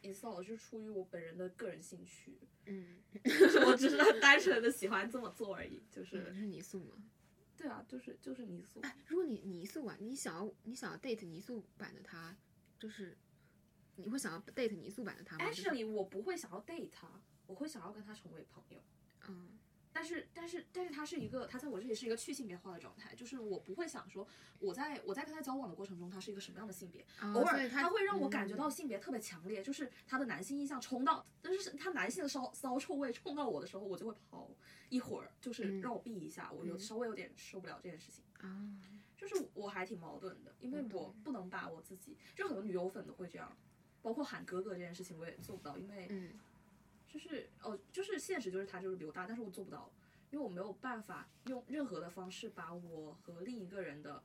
[0.02, 5.82] install，是出于我本人的个人兴趣，嗯，就是我只是很单纯的喜欢这么做而已。
[5.90, 6.96] 就是是是泥塑吗？
[7.56, 8.80] 对啊，就是就是泥塑。
[8.80, 12.36] 哎，如果你泥塑啊，你想要你想要 date 泥塑版的他，
[12.78, 13.16] 就是
[13.96, 15.46] 你会想要 date 泥塑版的他吗？
[15.46, 17.08] 就是 Actually，我不会想要 date 他，
[17.46, 18.82] 我会想要跟他成为朋友。
[19.28, 19.48] 嗯。
[19.96, 24.26] 但是，但是，但是他是一个，他在我这里是一个去性别化的状态，就是我不会想说，
[24.58, 28.58] 我在我在跟他交往的过程中，他是一个什么样的性别，哦偶尔他会让我感觉嗯。
[28.58, 34.50] 到性别特别强烈，就是他的男性印象冲到，但是他男性的骚骚臭味冲到我的时候，我就会跑
[34.88, 35.80] 一会儿，就是嗯。
[35.80, 36.78] 让我避一下，我有嗯。
[36.80, 38.24] 稍微有点受不了这件事情。
[38.40, 38.66] 啊，
[39.16, 43.56] 就是我还挺矛盾的，因为我不能把我自己，就很多女友粉都会这样，
[44.02, 46.32] 包括喊哥哥这件事情我也做不到，因为嗯
[47.14, 49.88] 就是哦，就是现实就是他就是比我大，但是我做不到，
[50.32, 54.20] 因为我没有办法用任何的方式把我和另一个人的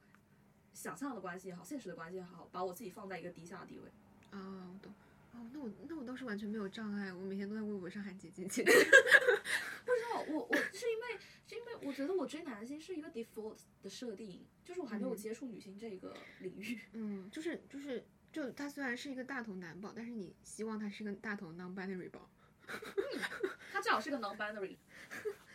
[0.73, 3.91] 想象的关系也好，现实的关系也好，把我自己放在一个低下的地位。
[4.31, 4.91] 啊，我懂。
[5.33, 8.71] 哦，那我那我倒是完全没有障碍，我每天都在微博上喊姐姐姐姐。
[9.85, 16.79] 不知道我我是因为是因为我觉得我追男性是一个 default 的设定，就是我还没有嗯接触女性这个领域。
[16.93, 22.27] 嗯，就是就是就他虽然是一个大头男宝，但是你希望他是个大头 non-binary 宝。
[23.71, 24.77] 他最好是个 non-binary。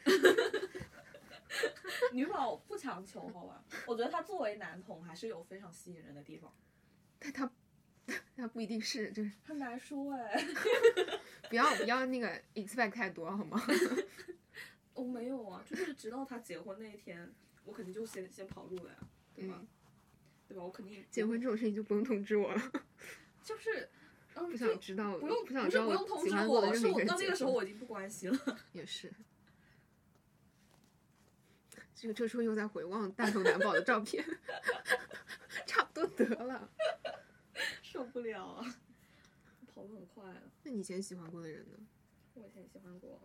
[2.13, 3.65] 女宝不强求，好吧？
[3.87, 6.53] 我觉得他作为男同还是有非常吸引人的地方。
[7.19, 7.51] 但他
[8.37, 10.45] 他不一定是，就是很难说哎，
[11.49, 13.61] 不要不要那个 expect 太多好吗？
[14.95, 17.33] 我没有啊，就是直到他结婚那一天，
[17.65, 18.99] 我肯定就先先跑路了呀，
[19.35, 19.57] 对吧？
[19.61, 19.69] 嗯
[20.47, 20.63] 对吧？
[20.65, 22.73] 我肯定结婚这种事情就不用通知我了，
[23.43, 23.89] 就是，
[24.37, 28.39] 嗯，不想知道，不用不想知道是不用通喜知我，欢过的任是我何一个人结到那个时候我已经不关心了。
[28.73, 29.13] 也是。
[31.95, 34.23] 这个这时候又在回望大头男宝的照片，
[35.67, 36.71] 差不多得了。
[37.83, 38.77] 受不了啊！
[39.73, 40.43] 跑得很快啊！
[40.65, 41.79] 那你以前喜欢过的人呢？
[42.35, 43.21] 我以前喜欢过，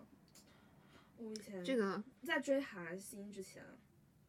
[1.17, 3.65] 我以前这个在追韩星之前，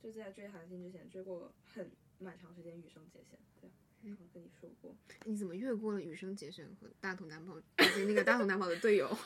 [0.03, 4.95] 就在追韩星之前追过很蛮长时间羽生结弦，对啊，嗯我跟你说过。
[5.25, 7.63] 你怎么越过了羽生结弦和大头男宝以
[7.95, 9.09] 及那个大头男宝的队友？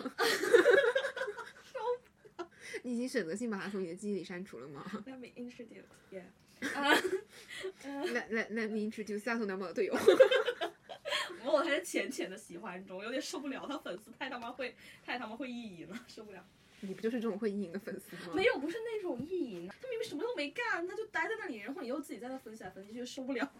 [2.83, 9.97] 你已经选择性把他从你的记忆里删除了吗 Let me introduce, yeah.？Let Let Let me introduce 大头男宝的队友。
[11.45, 16.47] 我还是浅浅的喜欢中，有点受不了他粉丝太他妈会太他妈会意淫了，受不了。
[16.81, 18.35] 你不就是这种会意淫的粉丝吗？
[18.35, 23.51] 没有，不是那种意淫，他明明什么都没干，他就待在那里，然后你又自己在那分析来分析去，受不了。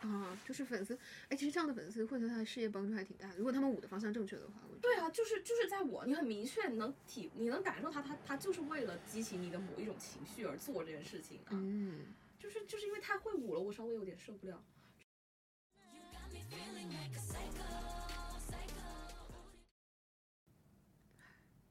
[0.00, 3.36] 啊，就是粉丝，哎，其实这样的粉丝会对他的事业帮助还挺大的。
[3.36, 12.06] 如果他们舞的方向正确的话，我觉得对啊，就是就是在我，你很明确，你能体，你能感受他，他他就是为了激起你的某一种情绪而做这件事情啊，嗯，
[12.38, 14.62] 就是就是因为太会舞了，我稍微有点受不了。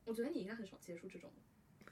[0.05, 1.31] 我觉得你应该很少接触这种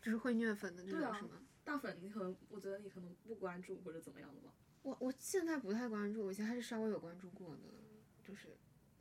[0.02, 1.42] 就是会虐粉的这对啊种是吗？
[1.64, 4.52] 大粉，你可能我觉得你可能不关注或者怎么样的吧。
[4.88, 7.62] 我我现在不太关注，我以前还是稍微有关注过的，
[8.24, 8.56] 就是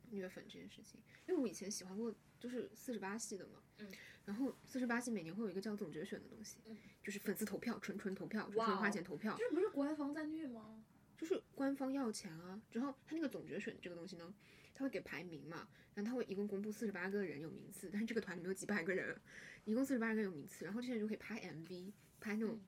[0.09, 3.87] 虐粉这件事情，因为我以前喜欢过就是四十八系的嘛，嗯，
[4.25, 10.83] 然后四十八系每年会有一个叫总决选的东西，嗯就是粉丝投票，纯纯投票，纯纯花钱投票，这不是官方在虐吗？
[11.17, 14.35] 就是官方要钱啊，然后他那个总决选这个东西呢，
[14.75, 19.17] 他会给排名嘛，然后他会一共公布四十八个人有名次，但是这个团里面有几百个人，
[19.63, 22.59] 一共四十八个人有名次，然后这些人就可以拍 MV，拍那种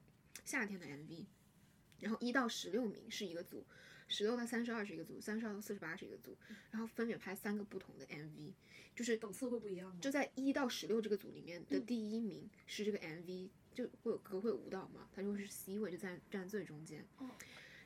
[0.45, 1.25] 夏天的 MV，
[1.99, 3.65] 然后一到十六名是一个组，
[4.07, 6.37] 十六到三十二是一个组，三十二到四十八是一个组，
[6.71, 8.53] 然后分别拍三个不同的 MV，
[8.95, 9.99] 就是等次会不一样吗？
[10.01, 17.05] 就在一到十六这个组里面的嗯第一名是这个 MV，就会有歌会有舞蹈嘛，他就会是 C 位，就在站最中间。
[17.17, 17.29] 哦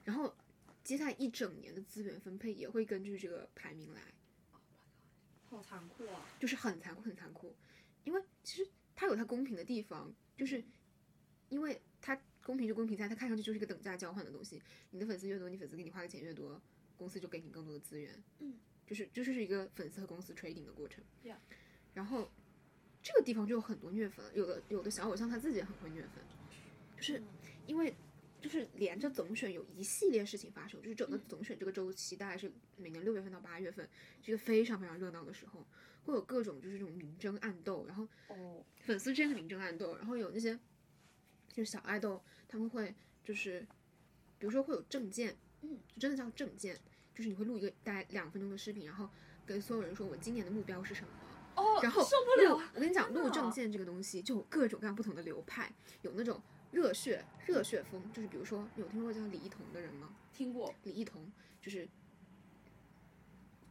[0.03, 0.35] 然后
[0.83, 4.01] 接下来一整年的资源分配也会根据这个排名来，
[5.45, 6.25] 好残酷啊！
[6.39, 7.55] 就是很残酷，很残酷。
[8.03, 10.61] 因为其实它有它公平的地方，就是
[11.47, 14.61] 因为它公平就公平在它看上去就是一个等价交换的东西。
[14.91, 16.61] 你的粉丝越多，你粉丝给你花的钱越多，
[16.97, 18.21] 公司就给你更多的资源。
[18.39, 18.53] 嗯，
[18.85, 21.03] 就是这就是一个粉丝和公司 trading 的过程。
[21.23, 21.37] Yeah
[21.93, 22.31] 然后
[23.01, 26.23] 这个地方就有很多虐粉，有的有的小偶像他自己也很会虐粉，
[26.97, 27.25] 就是嗯
[27.67, 27.93] 因为
[28.41, 33.87] 就是连着总选有一系列事情发生，就是整个嗯总选这个周期大概是每年六月份到八月份，
[34.21, 35.65] 是一个非常非常热闹的时候，
[36.03, 40.59] 会有各种就是这种明争暗斗，然后哦，粉丝之间的明争暗斗，然后有那些
[41.53, 43.61] 就是小爱豆他们会就是
[44.37, 46.77] 比如说会有证件，嗯，就真的叫证件，
[47.15, 49.09] 就是你会录一个大概两分钟的视频，然后
[49.45, 51.07] 跟所有人说我今年的目标是什么。
[51.55, 60.15] 哦，然后受不了录，我跟你讲，录证件这个东西就有各种各样不同的流派，有那种热血热血风，就是比如说你有听说过叫李一桐的人吗？
[60.33, 61.87] 听过，李一桐就是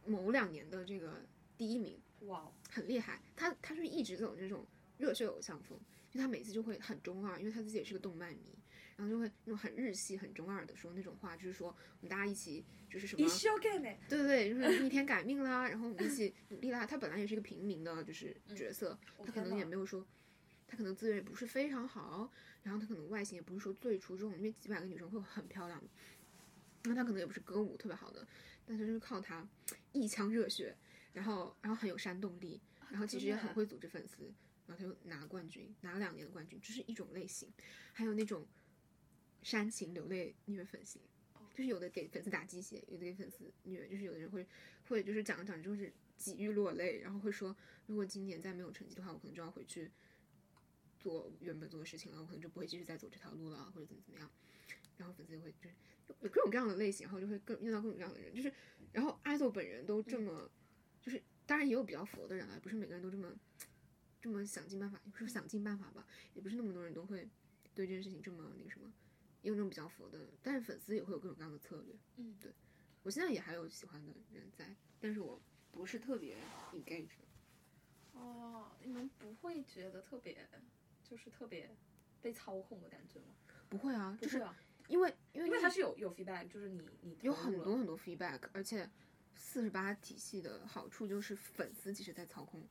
[0.05, 1.25] 某两年的这个
[1.57, 3.21] 第一名，哇哦，很厉害。
[3.35, 4.65] 他他是一直走这种
[4.97, 5.77] 热血偶像风，
[6.13, 8.55] 就他每次就会很中二，因为他自己也是个动漫迷，
[8.95, 13.27] 然后就会那种很日系、很中二的说那种话，就是说我们大家一起就是什么。
[14.07, 16.85] 对对对，就是逆天改命啦，然后我们一起 努力啦。
[16.85, 18.95] 他本来也是一个平民的，就是角色，
[19.25, 20.05] 他可能也没有说，
[20.67, 25.83] 他可能资源也不是非常好，然后他可能外形也不是说最出众，因为几百个女生会很漂亮，
[26.83, 28.27] 那他可能也不是歌舞特别好的，
[28.67, 29.47] 但是就是靠他
[29.91, 30.77] 一腔热血，
[31.13, 34.31] 然后然后很有煽动力，然后其实也很会组织粉丝，
[34.67, 37.51] 然后他又拿了冠军，拿了两年的冠军，这是一种类型。
[37.93, 38.47] 还有那种
[39.41, 41.01] 煽情流泪虐粉型，
[41.53, 44.47] 就是有的给粉丝打鸡血，有的给粉丝虐，就是有的人会
[44.87, 47.55] 会就是讲着讲着就是几欲落泪，然后会说
[47.87, 49.91] 如果今年再没有成绩的话，我可能就要回去
[50.99, 54.31] 做原本做的事情了，我可能就不会继续再走这条路了，或者怎么怎么样。
[54.95, 55.75] 然后粉丝就会就是
[56.21, 58.53] 有各种各样的类型，然后就会更遇到各种各样的人，就是
[58.91, 60.49] 然后爱豆本人都这么，
[61.01, 63.33] 就是当然也有比较佛的人啊，不是每个人都这么
[64.23, 67.29] 这么想尽办法，也不是想尽办法吧，也不是那么多人都会
[67.75, 68.89] 对这件事情这么那个什么，
[69.41, 71.93] 也有那种比较佛的，但是粉丝也会有各种各样的策略。
[72.15, 72.49] 嗯，对
[73.01, 75.41] 我现在也还有喜欢的人在，但是我
[75.73, 76.37] 不是特别
[76.71, 77.17] engage。
[78.13, 80.47] 哦，你们不会觉得特别，
[81.03, 81.75] 就是特别
[82.21, 83.35] 被操控的感觉吗？
[83.67, 84.57] 不会啊，就是啊，
[84.87, 88.89] 因为因为因为它是有有 feedback，就是你你有很多很多 feedback，而且
[89.35, 92.65] 四十八体系的好处就是粉丝其实在操控，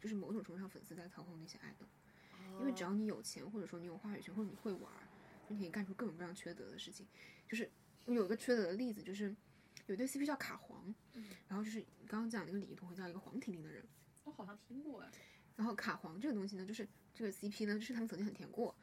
[0.00, 1.86] 就是某种程度上粉丝在操控那些爱豆，
[2.60, 4.92] 因为只要你有钱，或者说你有话语权，或者你会玩
[5.48, 7.06] 你可以干出各种各样缺德的事情。
[7.48, 7.70] 就是
[8.04, 9.34] 我有一个缺德的例子，就是
[9.86, 10.94] 有一对 CP 叫卡皇，
[11.48, 13.82] 然后就是刚刚讲那个李一桐会叫一个黄婷婷的人，
[14.24, 15.10] 我好像听过哎，
[15.56, 18.74] 然后卡皇这个东西呢，就是这个 CP 呢，就是他们曾经很甜过，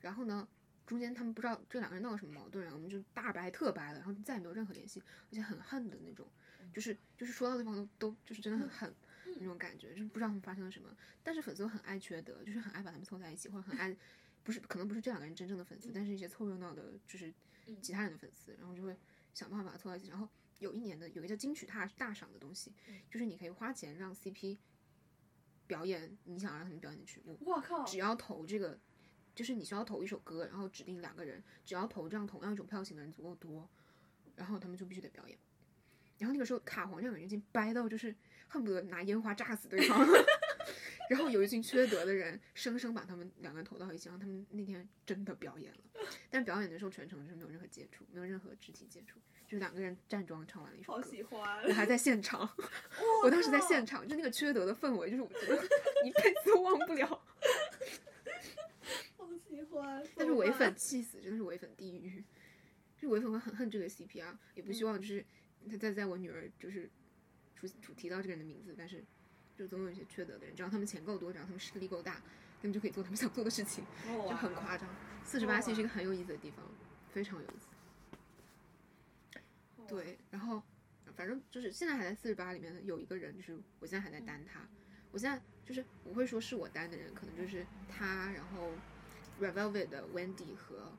[0.00, 0.48] 然后呢，
[0.86, 6.26] 中间他们不知道这两个人闹了什么矛盾，然后我们就大白特白了，然后再也没有任何联系，而且很恨的那种，
[6.72, 8.94] 就是就是说到对方都都就是真的很恨
[9.38, 13.96] 那种感觉，就是不知道他们发生了什么，但是粉丝又很爱缺德，就是很爱把他们凑在一起，或者很爱，
[14.42, 17.32] 不是可能不是这两个人真正的粉丝，但是一些凑热闹的，就是
[17.80, 18.96] 其他人的粉丝，然后就会
[19.34, 22.72] 想办法把它凑在一起，然后有一年的有一个叫金曲大大赏的东西，
[23.10, 24.58] 就是你可以花钱让 CP
[25.66, 28.78] 表演你想让他们表演的曲目，我靠，只要投这个，
[29.34, 33.68] 就是你需要投一首歌，然后指定两个人，只要投这样同样一种票型的人足够多，
[34.36, 35.38] 然后他们就必须得表演。
[36.18, 38.14] 然后那个时候卡皇这两个人已经掰到就是
[38.52, 40.06] 恨不得拿烟花炸死对方，
[41.08, 45.80] 然后有一群缺德的人生生把他们两个人投到一起，然后他们那天真的表演了，
[46.30, 51.08] 但表演的时候全程是没有任何接触，没有任何肢体接触，就是两个人站桩唱完了一首好歌。
[51.08, 52.46] 喜欢，我还在现场，
[53.24, 55.56] 我当时在现场，就那个缺德的氛围，就是我觉得
[56.04, 57.06] 一辈子都忘不了。
[59.16, 62.22] 好喜欢， 但是唯粉气死，真的是唯粉地狱。
[62.96, 65.26] 就是唯粉会很恨这个 CP 啊，也不希望就是
[65.68, 66.88] 他再在我女儿就是
[67.68, 69.04] 出出提到这个人的名字，但是
[69.56, 72.14] 就总有一些缺德的人，只要他们钱够多，只要他们势力够大，
[72.60, 74.88] 他们就可以做他们想做的事情，就很夸张。
[75.24, 76.64] 四十八系是一个很有意思的地方，
[77.12, 77.68] 非常有意思。
[79.88, 80.62] 对，然后
[81.14, 84.66] 反正就是现在还在四十八里面有一个人，就是我现在还在担他，
[85.10, 88.72] 我现在就是我会说是我担的人，可能就是他，然后
[89.40, 90.92] Red Velvet 的 Wendy 和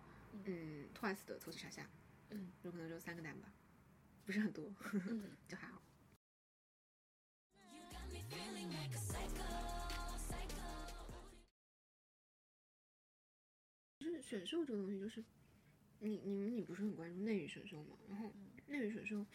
[0.45, 1.87] 嗯 Twice 的凑齐傻夏，
[2.29, 3.51] 嗯，有可能就三个单吧，
[4.25, 5.81] 不是很多，嗯， 就还好。
[13.99, 15.23] 就是选秀这个东西，就是
[15.99, 17.97] 你你们你不是很关注内娱选秀吗？
[18.09, 18.33] 然后
[18.67, 19.25] 内娱选秀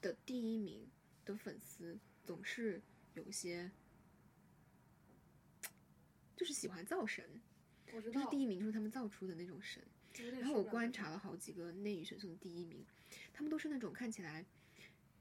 [0.00, 0.88] 的第一名
[1.24, 2.80] 的粉丝总是
[3.14, 3.70] 有些，
[6.34, 7.42] 就是喜欢造神，
[7.92, 9.82] 我知道，就是第一名就是他们造出的那种神。
[10.40, 12.82] 然后我观察了好几个内娱选秀的第一名，
[13.34, 14.46] 他们都是那种看起来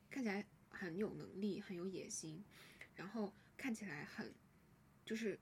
[0.09, 2.41] 看起来很有能力、很有野心，
[2.95, 4.33] 然后看起来很
[5.05, 5.37] 就是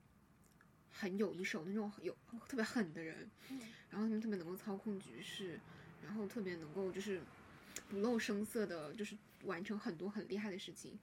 [0.92, 2.16] 很有一手那种有
[2.48, 5.60] 特别狠的人，嗯然后他们特别能够操控局势，
[6.04, 7.22] 然后特别能够就是
[7.90, 10.98] 不露声色的，就是完成很多很厉害的事情，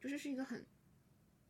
[0.00, 0.64] 就是是一个很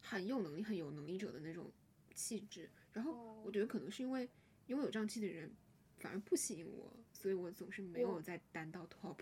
[0.01, 1.71] 很有能力、很有能力者的那种
[2.15, 2.69] 气质。
[2.93, 4.29] 然后哦我觉得可能是因为
[4.67, 5.51] 拥有这样气质的人
[5.99, 9.17] 反而不吸引我，所以我总是没有我再单到 top。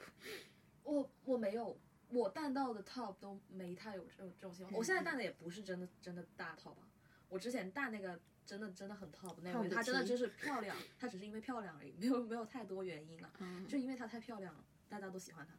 [0.85, 1.79] 我我没有，
[2.11, 4.79] 我弹到的 top 都没太有这种这种情况。
[4.79, 6.89] 我现在弹的也不是真的真的大 top 啊，
[7.29, 13.67] 我之前弹那个真的真的很 top 那位，的她真的就是漂亮，她只是因为漂亮而已，没有没有太多原因啊，嗯。
[13.67, 15.55] 就因为她太漂亮了，大家都喜欢她。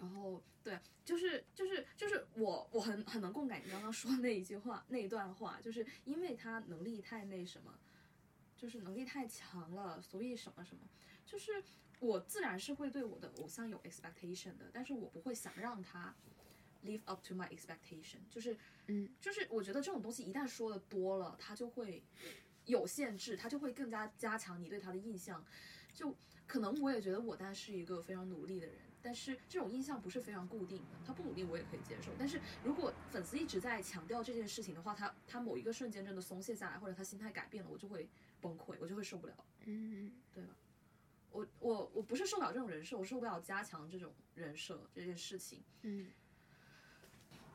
[0.00, 7.78] 然后对，就是就是就是我我很很能共感你刚刚说的那一句话那一段话，就是因为她能力太那什么，
[8.56, 10.82] 就是能力太强了，所以什么什么，
[11.24, 11.62] 就是
[12.00, 16.14] 我自然是会对我的偶像有 expectation 的，但是我不会想让他
[16.84, 18.56] live up to my expectation，就是
[18.88, 22.02] 嗯，就是我觉得这种东西一旦说的多了，他就会
[22.66, 25.44] 有限制，他就会更加加强你对他的印象。
[25.94, 26.14] 就
[26.46, 30.98] 可能我也觉得我丹是一个非常努力的人，但是这种印象不是非常固定的。
[31.06, 38.08] 他不努力我也可以接受，但是如果粉丝一直在强调这件事情的话，他他某一个瞬间真的松懈下来，或者他心态改变了，我就会
[38.40, 39.34] 崩溃，我就会受不了。
[39.66, 40.50] 嗯，对吧？
[41.34, 45.64] 我我我不是受不了这种人设，我受不了加强这种人设这件事情。
[45.82, 46.08] 嗯，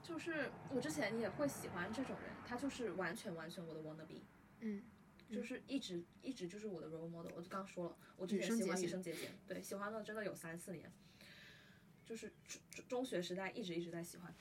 [0.04, 4.22] 就是我之前也会喜欢这种人，他就是完全完全我的 wanna be，
[4.60, 4.84] 嗯，
[5.32, 7.32] 就是一直一直就是我的 role model。
[7.34, 10.92] 我就刚说了，我之前喜欢女生结弦羽生结弦，对，喜欢了真的有三四年，
[12.04, 14.36] 就是中中中学时代一直一直在喜欢，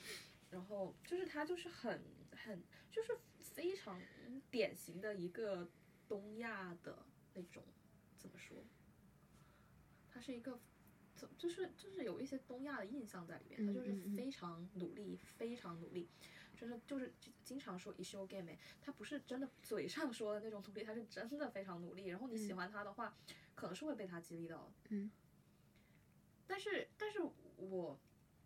[0.49, 2.03] 然后就是他就是很
[2.35, 2.61] 很
[2.91, 4.01] 就是非常
[4.51, 5.69] 典型的一个
[6.09, 7.63] 东亚的那种
[8.17, 8.57] 怎么说？
[10.19, 10.59] 他是一个
[11.37, 16.09] 就是就是有一些东亚的印象在里面，他就是非常努力，非常努力。
[16.57, 17.13] 就是就是
[17.45, 18.51] 经常说一休 game，
[18.81, 22.07] 他不是真的嘴上说的那种努力，他是真的非常努力。
[22.07, 23.15] 然后你喜嗯欢他的话，
[23.55, 24.71] 可能是会被他激励到的。
[24.89, 25.09] 嗯。
[26.45, 27.21] 但是但是
[27.55, 27.97] 我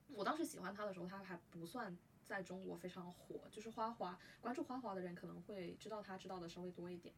[0.09, 7.15] 我当时喜欢他的时候，他还不算在中国非常火，就是花滑关注花滑的人可能会知道他知道的稍微多一点。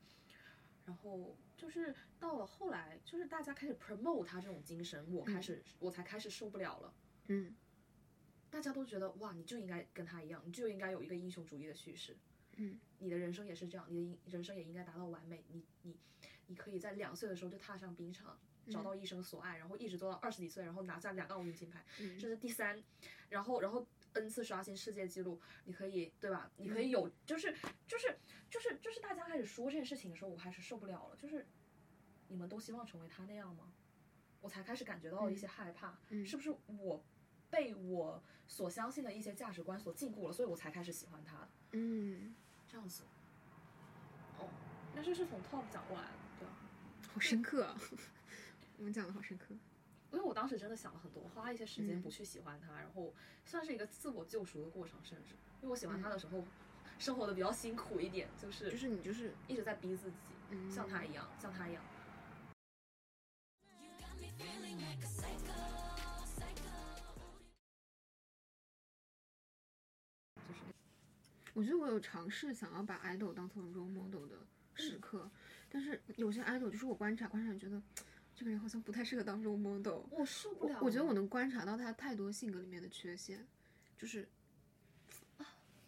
[0.86, 6.94] 然后就是到了后来，就是大家开始 promote 他这种精神，我开始、我才开始受不了了。
[7.28, 7.56] 嗯
[8.52, 12.16] 大家都觉得哇，你就应该跟他一样，你就应该有一个英雄主义的叙事。
[12.58, 15.44] 嗯，你的人生也是这样，你的英人生也应该达到完美。
[15.50, 15.98] 你你
[16.48, 22.82] 你可以在两岁的时候就踏上冰场，找到一生所爱，然后一直做到二十几岁，然后拿下两个奥运金牌，嗯这是第三，
[23.28, 23.86] 然后然后
[24.20, 26.50] n 次刷新世界纪录，你可以对吧？
[26.58, 27.56] 你可以有，就是
[27.88, 28.18] 就是
[28.50, 31.46] 就是就是大家开始说这件事情的时候，我开始受不了了，就是
[32.28, 33.72] 你们都希望成为他那样吗？
[34.42, 37.04] 我才开始感觉到一些害怕，嗯是不是我
[37.50, 42.36] 被我所相信的一些价值观所禁锢了，所以我才开始喜欢他嗯，
[42.68, 43.04] 这样子。
[44.38, 44.48] 哦，
[44.94, 46.56] 那这是从 Top 讲过来的，对吧？
[47.12, 47.80] 好深刻啊！
[48.78, 49.56] 我们讲的好深刻。
[50.16, 52.02] 因为我当时真的想了很多，花了一些时间嗯。
[52.02, 53.14] 不去喜欢他，然后
[53.46, 55.36] 算是一个自我救赎的过程，甚至。
[55.62, 56.42] 因为我喜欢他的时候，
[56.98, 60.16] 生活的比较辛苦一点，就是就是你就是一直在逼自己，
[60.52, 60.72] 嗯。
[60.72, 61.84] 像他一样，像他一样。
[70.48, 70.62] 就是。
[71.54, 75.30] 我觉得我有尝试想要把 idol 当成 role model 的时刻，
[75.70, 77.82] 但是有些 idol 就是我观察观察觉得
[78.36, 80.02] 这个人好像不太适合当 role model。
[80.12, 83.48] 我受不了我我觉得我能观察到他太多性格里面的缺陷，
[83.98, 84.28] 就是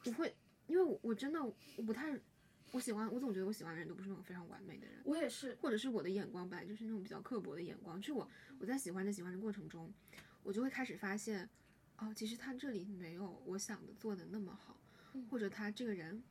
[0.06, 0.34] 我会，
[0.68, 2.18] 因为我我真的我不太，
[2.72, 8.30] 我喜欢我总觉得我喜欢的人都不是那种非常完美的人，我也是，或者是我的眼光本来就是那种比较刻薄的眼光，就是我
[8.60, 9.93] 我在喜欢着喜欢的过程中，
[10.43, 11.50] 我就会开始发现，
[11.98, 14.80] 哦，其实他这里没有我想的做的那么好，
[15.30, 16.24] 或者他这个人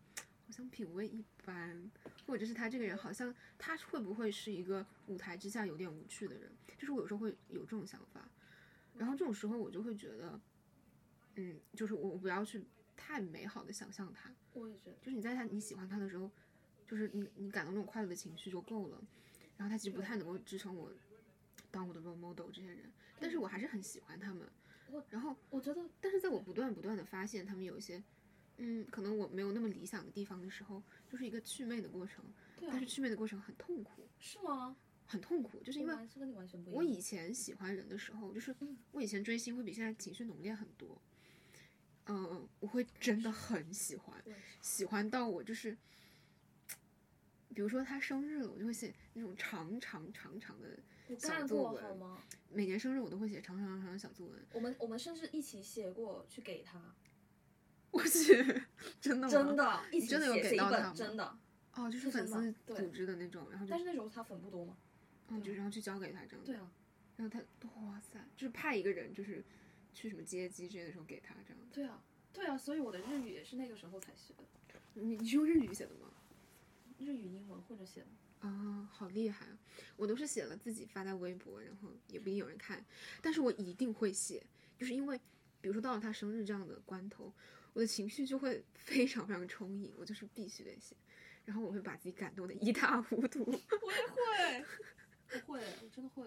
[0.47, 1.91] 好像品味一般，
[2.27, 8.29] 或者是他这个人好像他会不会是一个舞台之下有点无趣的人，就是我有时候会有这种想法，
[8.97, 10.41] 然后这种时候我就会觉得，
[11.37, 12.65] 嗯，就是我我不要去
[12.97, 16.31] 太美好的想象他，我也觉得，就是你在他你喜欢他的时候，
[16.87, 19.01] 就是你你感到那种快乐的情绪就够了，
[19.57, 20.93] 然后他其实不太能够支撑我
[21.71, 22.91] 当我的 role model 这些人，
[23.21, 24.47] 但是我还是很喜欢他们。
[24.89, 28.03] 我，然后我觉得但是在我不断不断的发现他们有一些，
[28.59, 32.25] 嗯，可能我没有那么理想的地方的时候，就是一个祛魅的过程，
[32.59, 34.77] 对啊但是祛魅的过程很痛苦，是吗？
[35.07, 35.95] 很痛苦，就是因为
[36.67, 41.01] 我以前喜欢人的时候，就是嗯我以前追星会比现在情绪浓烈很多。
[42.09, 44.23] 嗯，我会真的很喜欢，
[44.61, 45.77] 喜欢到我就是，
[47.53, 50.79] 比如说他生日了，我就会写那种长长长长的，
[51.09, 52.23] 你小作文好吗？
[52.49, 54.41] 每年生日我都会写长长长长的小作文。
[54.53, 56.95] 我们我们甚至一起写过去给他，
[57.93, 58.63] 我去
[59.01, 59.33] 真的吗？
[59.33, 61.39] 真的，一起真的有给到他吗真的。
[61.75, 64.77] 哦，就是是粉丝组织的那种，然后就但是那时候他粉不多嘛？
[65.29, 66.53] 嗯，就然后去交给他这样子。
[66.53, 66.71] 对啊，
[67.17, 69.45] 然后他哇塞，就是派一个人就是
[69.93, 71.59] 去什么接机之类的时候给他这样。
[71.73, 74.45] 对啊，对啊，所以我的日语也是那个时候才学的，
[74.95, 76.11] 你你是用日语写的吗？
[76.99, 78.07] 日语英文混着写的。
[78.41, 79.59] 啊，好厉害啊！
[79.97, 82.85] 我都是写了自己发在微博，然后也不一定有人看，
[83.21, 84.43] 但是我一定会写，
[84.79, 85.19] 就是因为，
[85.61, 87.33] 比如说到了他生日这样的关头，
[87.77, 90.97] 我的情绪就会非常非常充盈，我就是必须得写，
[91.45, 93.53] 然后我会把自己感动的一塌糊涂， 我
[93.93, 94.65] 也会，
[95.29, 96.27] 我会，我真的会。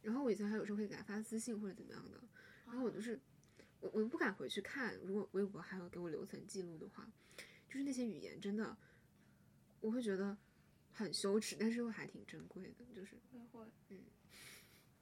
[0.00, 2.18] 然后我以前还有时候会给他发私信或者怎么样的，
[2.64, 3.20] 然后我就是，
[3.80, 7.06] 我我不敢回去看，如果微博还有给我留存记录的话，
[7.68, 8.74] 就是那些语言真的，
[9.80, 10.34] 我会觉得
[10.92, 13.16] 很羞耻，但是又还挺珍贵的，就是。
[13.32, 14.00] 我也会，嗯，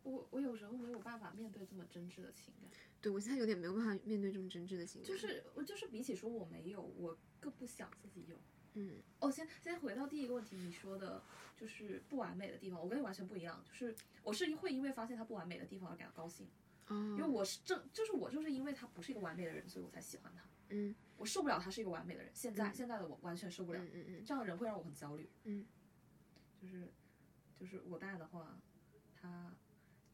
[0.05, 8.37] 我我有时候没有办法面对这么真挚的情感，对我现在有点没有办法面对这么真挚的情感，就是我就是比起说我没有，我更不想自己有。
[8.75, 9.03] 嗯。
[9.19, 11.23] 哦，先先回到第一个问题，你说的
[11.57, 16.47] 就是不完美的地方，我跟你完全不一样，就是我是会因为发现他不完美的地方而感到高兴，
[16.89, 20.43] 哦，因为我是正就是我就是因为他不是一个完美的人，所以我才喜欢他。
[20.69, 20.95] 嗯。
[21.17, 22.75] 我受不了他是一个完美的人，现在、嗯。
[22.75, 24.25] 现在的我完全受不了，嗯嗯嗯。
[24.25, 25.31] 这样的人会让我很焦虑。
[25.45, 25.65] 嗯，
[26.61, 26.93] 就是
[27.57, 28.59] 就是我爸的话，
[29.15, 29.55] 他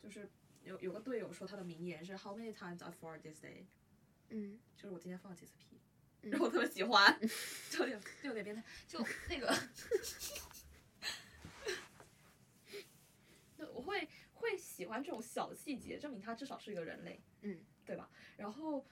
[0.03, 0.29] 就是
[0.63, 3.65] 有有个队友说他的名言是 How many times I fart this day？
[4.29, 5.81] 嗯就是我今天放了几次屁，
[6.23, 7.19] 嗯然后我特别喜欢，
[7.71, 9.53] 就有点就有点变态，就那个，
[13.57, 18.09] 那，我会会喜欢这种小细节，证明他至少是一个人类，嗯，对吧？
[18.37, 18.87] 然后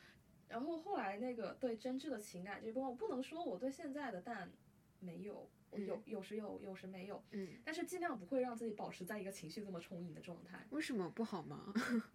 [0.49, 4.51] 然后后来那个对真挚的情感这部分，我不能说我对现在的蛋
[4.99, 10.67] 没有，我有有时有，有时没有，嗯，但是尽量不会让自己保持在一个情绪这么充盈的状态。
[10.71, 11.73] 为什么不好吗？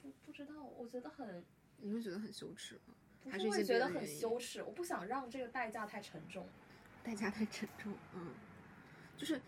[0.00, 1.44] 不不知道，我觉得很
[1.78, 2.94] 你会觉得很羞耻吗？
[3.22, 6.46] 不还是会觉得很羞耻，我不想让这个代价太沉重。
[7.04, 8.32] 代价太沉重，嗯，
[9.16, 9.40] 就是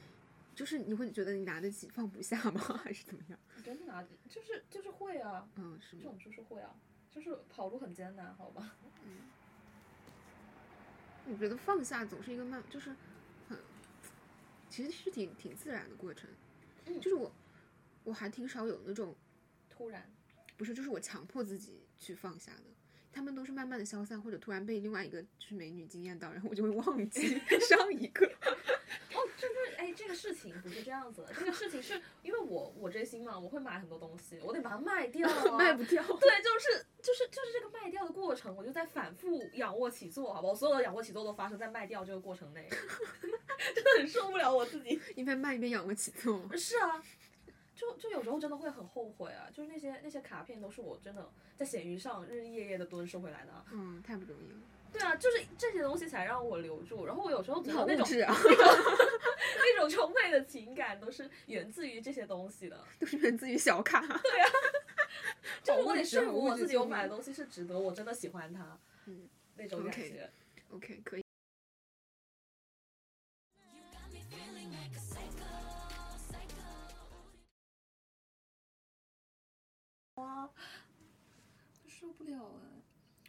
[0.54, 2.60] 就是你会觉得你拿得起放不下吗？
[2.82, 3.38] 还是怎么样？
[3.56, 6.02] 我真的拿就是就是会啊，嗯，是吗？
[6.02, 6.74] 这种就是会啊，
[7.10, 8.76] 就是跑路很艰难，好吧？
[11.26, 12.90] 我觉得放下总是一个慢，就是
[13.48, 13.58] 很，
[14.68, 16.28] 其实是挺挺自然的过程。
[16.86, 17.32] 嗯就是我
[18.04, 19.16] 我还挺少有那种
[19.70, 20.10] 突然，
[20.56, 22.64] 不是，就是我强迫自己去放下的。
[23.10, 28.28] 他们都是慢慢的消散，或者突然被另外一个就是美女惊艳到，然后我就会忘记 上一个。
[29.84, 36.02] 哎，这个事情不是这样子的，这个事情是因为我我追星嘛，我会买很多东西，我得把它卖掉、啊， 卖不掉。
[36.02, 42.66] 对，就是就是就是这个卖掉的过程，我就在反复仰卧起坐，好吧，我所有的仰卧起坐都发生在卖掉这个过程内，
[43.74, 44.98] 真的很受不了我自己。
[45.14, 46.40] 一边卖一边仰卧起坐。
[46.56, 47.02] 是啊，
[47.84, 53.64] 就就有时候真的会很后悔啊，就是那些那些卡片都是我真的在闲鱼上日日夜夜的蹲收回来的啊。
[53.72, 54.58] 嗯，太不容易了。
[54.92, 57.04] 对啊，就是这些东西才让我留住。
[57.04, 58.34] 然后我有时候觉得那种物质啊，
[59.58, 62.84] 那种充沛的情感都是源自于这些东西的。
[63.00, 64.00] 都是源自于小卡。
[65.62, 68.78] 就是我得说服我自己我买的东西是值得，我真的喜欢它。
[69.06, 70.30] 嗯，那种感觉。
[70.70, 71.23] OK，可以。
[82.24, 82.82] 不了哎！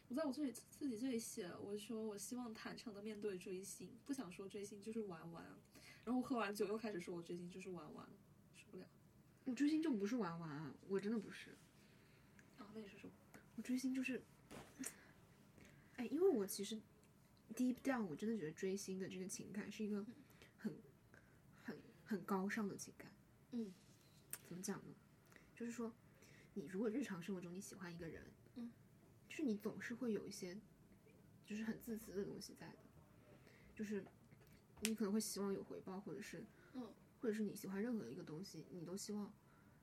[0.07, 5.43] 我在我这里自己这里写，我说我希望坦诚的面对追星，不想说追星就是玩玩。
[6.05, 8.07] 然后喝完酒又开始说我追星就是玩玩，
[8.55, 8.87] 受不了
[9.43, 11.51] 我追星就不是玩玩啊，我真的不是。
[12.57, 12.71] 啊！
[12.73, 13.11] 那你是什么？
[13.55, 14.23] 我追星就是，
[15.97, 16.79] 哎，因为我其实
[17.53, 20.05] deep down 我真的觉得追星的这个情感是一个
[20.57, 20.73] 很
[21.63, 23.11] 很很高尚的情感。
[23.51, 23.73] 嗯，
[24.47, 24.95] 怎么讲呢？
[25.55, 25.91] 就是说，
[26.53, 28.23] 你如果日常生活中你喜欢一个人，
[28.55, 28.71] 嗯，
[29.27, 30.57] 就是你总是会有一些
[31.45, 32.77] 就是很自私的东西在的，
[33.73, 34.03] 就是
[34.81, 39.33] 你可能会希望有回报，或者是嗯，或者是你喜欢任何一个东西，你都希望，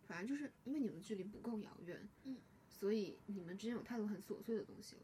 [0.07, 2.37] 反正就是因为你们的距离不够遥远，嗯，
[2.69, 5.03] 所以你们之间有太多很琐碎的东西了。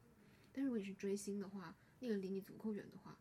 [0.52, 3.18] 但如果你是追星的话，那个离你足够远的话，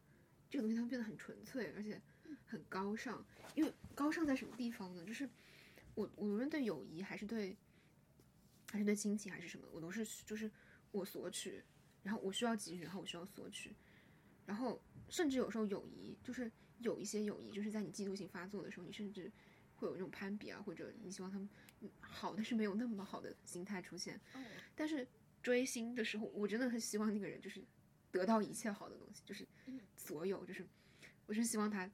[0.49, 2.01] 这个东西它会变得很纯粹，而且
[2.45, 3.23] 很高尚。
[3.55, 5.03] 因为高尚在什么地方呢？
[5.05, 5.29] 就是
[5.93, 7.55] 我我无论对友谊还是对
[8.71, 10.49] 还是对亲情还是什么，我都是就是
[10.97, 11.63] 我索取，
[12.03, 13.75] 然后我需要给予，然后我需要索取，
[14.45, 19.31] 然后甚至有时候友谊就是有一些友谊，就是在你嫉妒心发作的时候，你甚至
[19.75, 21.47] 会有那种攀比啊，或者你希望他们
[21.81, 24.19] 嗯好，但是没有那么好的心态出现。
[24.33, 24.43] 哦，
[24.75, 25.07] 但是
[25.43, 27.63] 追星的时候，我真的很希望那个人就是
[28.11, 30.65] 得到一切好的东西，就是嗯所有，就是
[31.25, 31.89] 我是希望他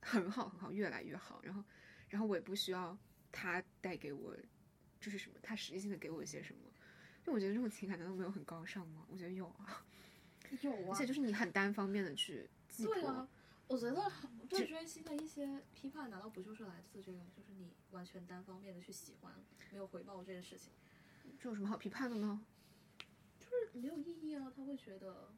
[0.00, 1.40] 很好很好，越来越好。
[1.42, 1.64] 然后，
[2.08, 2.96] 然后我也不需要
[3.32, 4.36] 他带给我
[5.00, 6.60] 就是什么，他实际性的给我一些什么。
[7.24, 9.06] 就我觉得这种情感难道没有很高尚吗？
[9.10, 9.84] 我觉得有啊，
[10.60, 12.94] 有啊而且，就是你很单方面的去寄托。
[12.94, 13.26] 对啊，
[13.66, 14.12] 我觉得
[14.48, 19.32] 对追星的一些批判，难道不就是来自这个，就是你完全单方面的去喜欢，
[19.72, 20.70] 没有回报这件事情，
[21.40, 22.44] 这有什么好批判的呢？
[23.40, 24.52] 就是没有意义啊？
[24.54, 25.32] 他会觉得，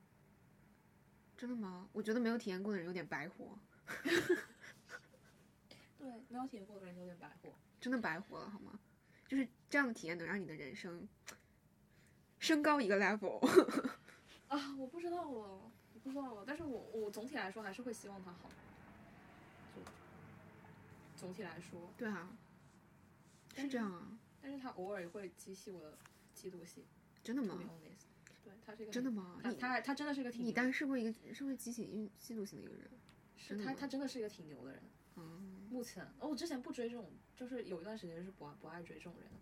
[1.37, 1.89] 真的吗？
[1.93, 3.57] 我觉得没有体验过的人有点白活，
[5.99, 7.55] 对，没有体验过的人有点白活。
[7.81, 8.81] 真的白活了好吗？
[9.29, 11.07] 就是这样的体验能让你的人生
[12.39, 13.45] 升高一个 level。
[14.49, 16.45] 啊，我不知道了，我不知道了。
[16.47, 18.49] 但是我我总体来说还是会希望他好，
[19.75, 19.83] 就
[21.17, 22.37] 总体来说，对啊，
[23.57, 25.99] 是这样啊，但是他偶尔也会激起我的
[26.35, 26.85] 嫉妒心。
[27.25, 27.59] 真的吗
[28.45, 29.41] 对他是一个真的吗？
[29.43, 32.89] 他他他真的是一个挺你牛单是会一个是会激起因嫉妒心的一个人。
[33.37, 34.83] 是他他真的是一个挺牛的人。
[35.17, 39.37] 嗯，目前，哦，我之前不追这种，就是有一段时间是不爱不爱追这种人的，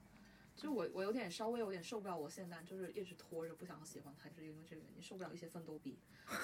[0.56, 5.98] 就我我有点稍微有点受不了我现在就是一直拖着不想喜欢他，就是因为这个原因受不了一些奋斗逼。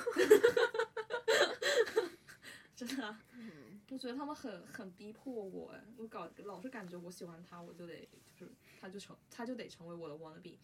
[2.75, 3.23] 真的啊、
[3.91, 10.57] 我觉得他们很很逼迫我，哎，我搞老是感觉我喜欢他，我就得就是他就成他就得成为我的 wannabe。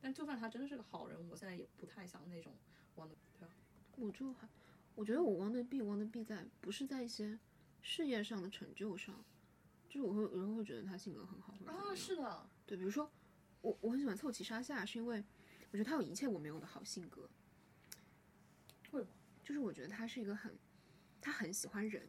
[0.00, 2.52] 但就算他真的是个好人，我现在也不太想那种
[2.96, 3.52] wannabe，对吧？
[3.96, 4.48] 我就还，
[4.94, 7.36] 我觉得我 wanna be wanna be 在不是在一些
[7.82, 9.24] 事业上的成就上，
[9.88, 13.10] 就是我会有人会觉得他性格很好，啊，是的，对，比如说
[13.60, 15.24] 我我很喜欢凑齐沙夏，是因为
[15.70, 17.28] 我觉得他有一切我没有的好性格。
[18.90, 19.12] 为什么？
[19.42, 20.52] 就是我觉得他是一个很，
[21.20, 22.08] 他很喜欢人，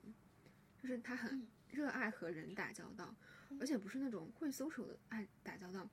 [0.81, 3.15] 就是他很热爱和人打交道，
[3.59, 5.87] 而且不是那种会 social 的爱打交道，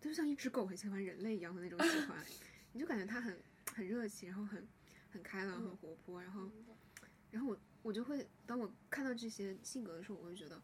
[0.00, 2.24] 他就像一只狗很喜欢人类一样的那种喜欢，
[2.72, 3.40] 你就感觉他很
[3.74, 4.66] 很热情，然后很
[5.10, 6.50] 很开朗，很活泼，然后
[7.30, 10.60] 然后我我就会当我看到这些性格的时候，我会觉得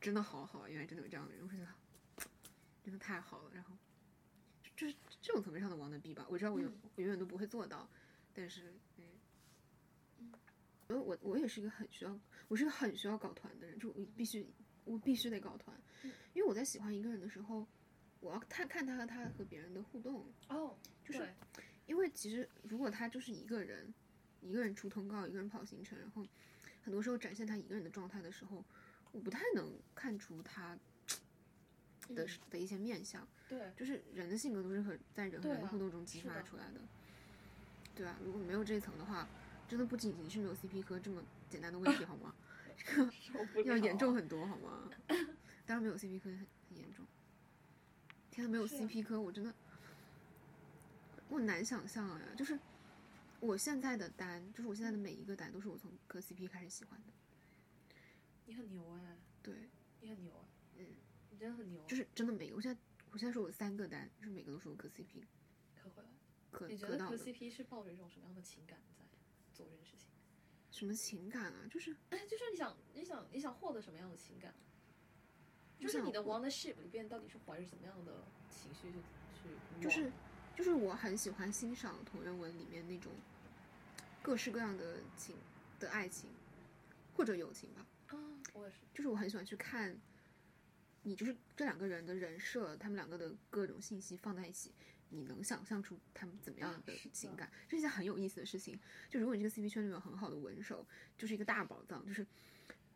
[0.00, 1.68] 真的好好啊，原来真的有这样的人，我会觉得
[2.86, 3.50] 真的太好了。
[3.52, 3.76] 然后
[4.76, 7.88] 就是这种层面上的王的 B 吧，我知道我永、我永远都不会做到，
[8.32, 8.72] 但是
[10.18, 10.32] 嗯，
[10.86, 12.16] 我我我也是一个很需要，
[12.46, 14.46] 我是个很需要搞团的人，就我必须
[14.84, 15.76] 我必须得搞团，
[16.32, 17.66] 因为我在喜欢一个人的时候，
[18.20, 21.28] 我要看看他和他和别人的互动，哦，就是
[21.86, 23.92] 因为其实如果他就是一个人，
[24.40, 26.24] 一个人出通告，一个人跑行程，然后
[26.82, 28.64] 很多时候展现他一个人的状态的时候，
[29.10, 30.78] 我不太能看出他
[32.14, 33.26] 的、嗯的一些面相。
[33.48, 36.80] 对就是人的性格都是很在人和人的互动中激发出来的，
[37.94, 39.28] 对啊，如果没有这一层的话，
[39.68, 42.34] 真的不仅仅是没有 CP 磕这么简单的问题好吗？
[43.54, 44.90] 这个要严重很多好吗？
[45.64, 46.38] 当然没有 CP 磕很
[46.68, 47.04] 很严重。
[48.30, 49.54] 天呐，没有 CP 磕，我真的
[51.28, 52.20] 我很难想象啊！
[52.36, 52.58] 就是
[53.40, 57.06] 我现在的单，就是我现在的每一个单都是我从磕 CP 开始喜欢的。
[58.46, 59.54] 你很牛哎，对，
[60.00, 60.55] 你很牛哎，嗯，
[61.36, 62.80] 你真的很牛，就是真的每个，我现在
[63.10, 65.22] 我现在说我三个单，就是每个都是我磕 CP
[65.74, 66.08] 磕回来。
[66.50, 67.14] 磕你觉得磕。
[67.14, 69.04] CP 是抱着一种什么样的情感在
[69.52, 70.08] 做这件事情？
[70.70, 71.68] 什么情感啊？
[71.70, 74.54] 就是哎，就是你想你想你想获得什么样的情感？
[75.78, 79.82] 就是你的想获 wandership 里边到底是怀着什么样的情绪去去？
[79.82, 80.10] 就是
[80.56, 83.12] 就是我很喜欢欣赏同人文里面那种
[84.22, 85.36] 各式各样的情
[85.78, 86.30] 的爱情
[87.14, 87.86] 或者友情吧。
[88.06, 88.16] 啊，
[88.54, 88.78] 我也是。
[88.94, 89.94] 就是我很喜欢去看，
[91.06, 94.72] 你就是这两个人的人设，他们两个的各种信息放在一起，
[95.10, 98.76] 你能想象出他们怎么样的情感，这是一件很有意思的事情。
[99.08, 100.84] 就如果你这个 CP 圈里面有很好的文手，
[101.16, 102.04] 就是一个大宝藏。
[102.04, 102.26] 就是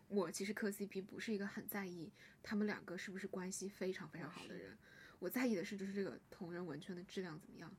[0.08, 2.10] 我其实磕 CP 不是一个很在意
[2.42, 4.76] 他们两个是不是关系非常非常好的人，
[5.20, 7.72] 我在意的是就是这个同人文圈的质量怎么样。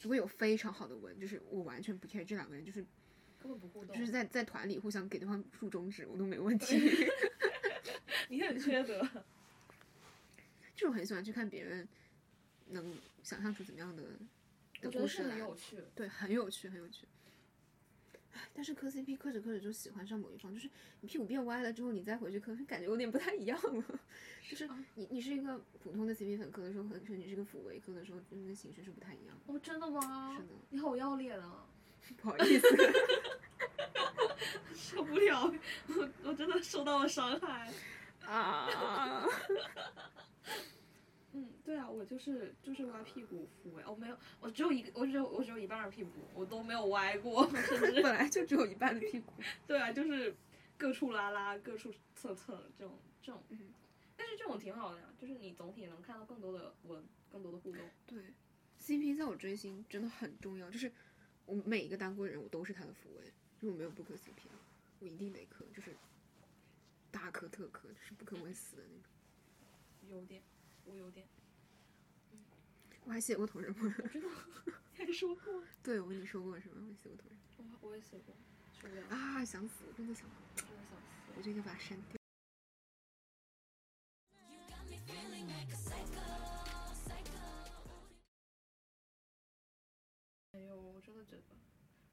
[0.00, 2.86] 如果有非常好的文，就是我完全不 care 这两个人，就是
[3.40, 6.78] 根本不互动，就是在在团里互相给对方竖中指，我都没问题。
[8.30, 9.04] 你很缺德。
[10.74, 11.86] 就是我很喜欢去看别人
[12.68, 14.02] 能想象出怎么样的
[14.80, 15.76] 的故事来，有趣。
[15.94, 17.06] 对，很有趣，很有趣。
[18.34, 20.68] 唉但是磕 CP 磕着磕着就喜欢上某一方，就是
[21.02, 24.00] 你屁股变歪了之后，你再回去磕，感觉有点不太一样了。
[24.48, 29.52] 就是啊你你是一个普通的 CP 粉磕的时候，和和你是个辅维磕的时候，真的形式是不太一样的。
[29.52, 30.34] 哦，真的吗？
[30.36, 31.66] 是的，你好要脸啊！
[32.20, 32.66] 不好意思，
[34.74, 35.54] 受不了，
[35.88, 37.72] 我我真的受到了伤害。
[38.26, 39.26] 啊，
[41.32, 49.32] 嗯，对啊，我就是就是歪屁股扶哎，我没有，我只有一个，我只有我只有一半的屁股，我都没有歪过，甚至本来就只有一半的屁股。
[49.66, 50.34] 对啊，就是
[50.76, 53.72] 各处拉拉，各处测测这种这种，嗯
[54.14, 57.80] 但是这种挺好的呀，就是你总体能看到更多的文，更多的互动。
[58.06, 58.22] 对
[58.78, 60.92] ，CP 在我追星真的很重要，就是
[61.46, 63.24] 我每一个当过人，我都是他的辅维，
[63.58, 64.60] 就是我没有不磕 CP 啊，
[65.00, 65.96] 我一定得磕，就是
[67.12, 69.10] 大磕特磕，就是不磕我会死的那种。
[70.08, 70.42] 有点，
[70.84, 71.28] 我有点，
[73.04, 74.28] 我还写过同人文，我知道，
[74.98, 76.88] 你还说过， 对我跟你说过是吗？
[76.90, 77.38] 我写过同人
[77.80, 78.34] 我我也写过，
[78.80, 81.04] 受不了，啊，想死，真的想死，真的想死。
[81.36, 82.16] 我就应该把它删掉。
[90.52, 91.42] 哎呦，我真的觉得，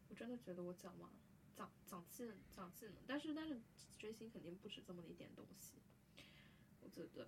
[0.10, 1.12] 我真的觉得我讲完
[1.60, 3.60] 长长技能长技能，但是但是
[3.98, 5.74] 追星肯定不止这么一点东西，
[6.82, 7.28] 我觉得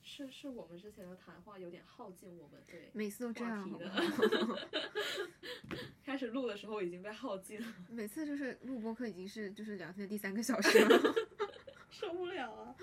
[0.00, 3.68] 是是我们之前的谈话有点耗尽我们对每次都这样？
[6.04, 11.14] 开始录的时候已经被耗尽了，每次就是录播课已经是就是聊天的第三个小时了。
[11.90, 12.76] 受不了啊！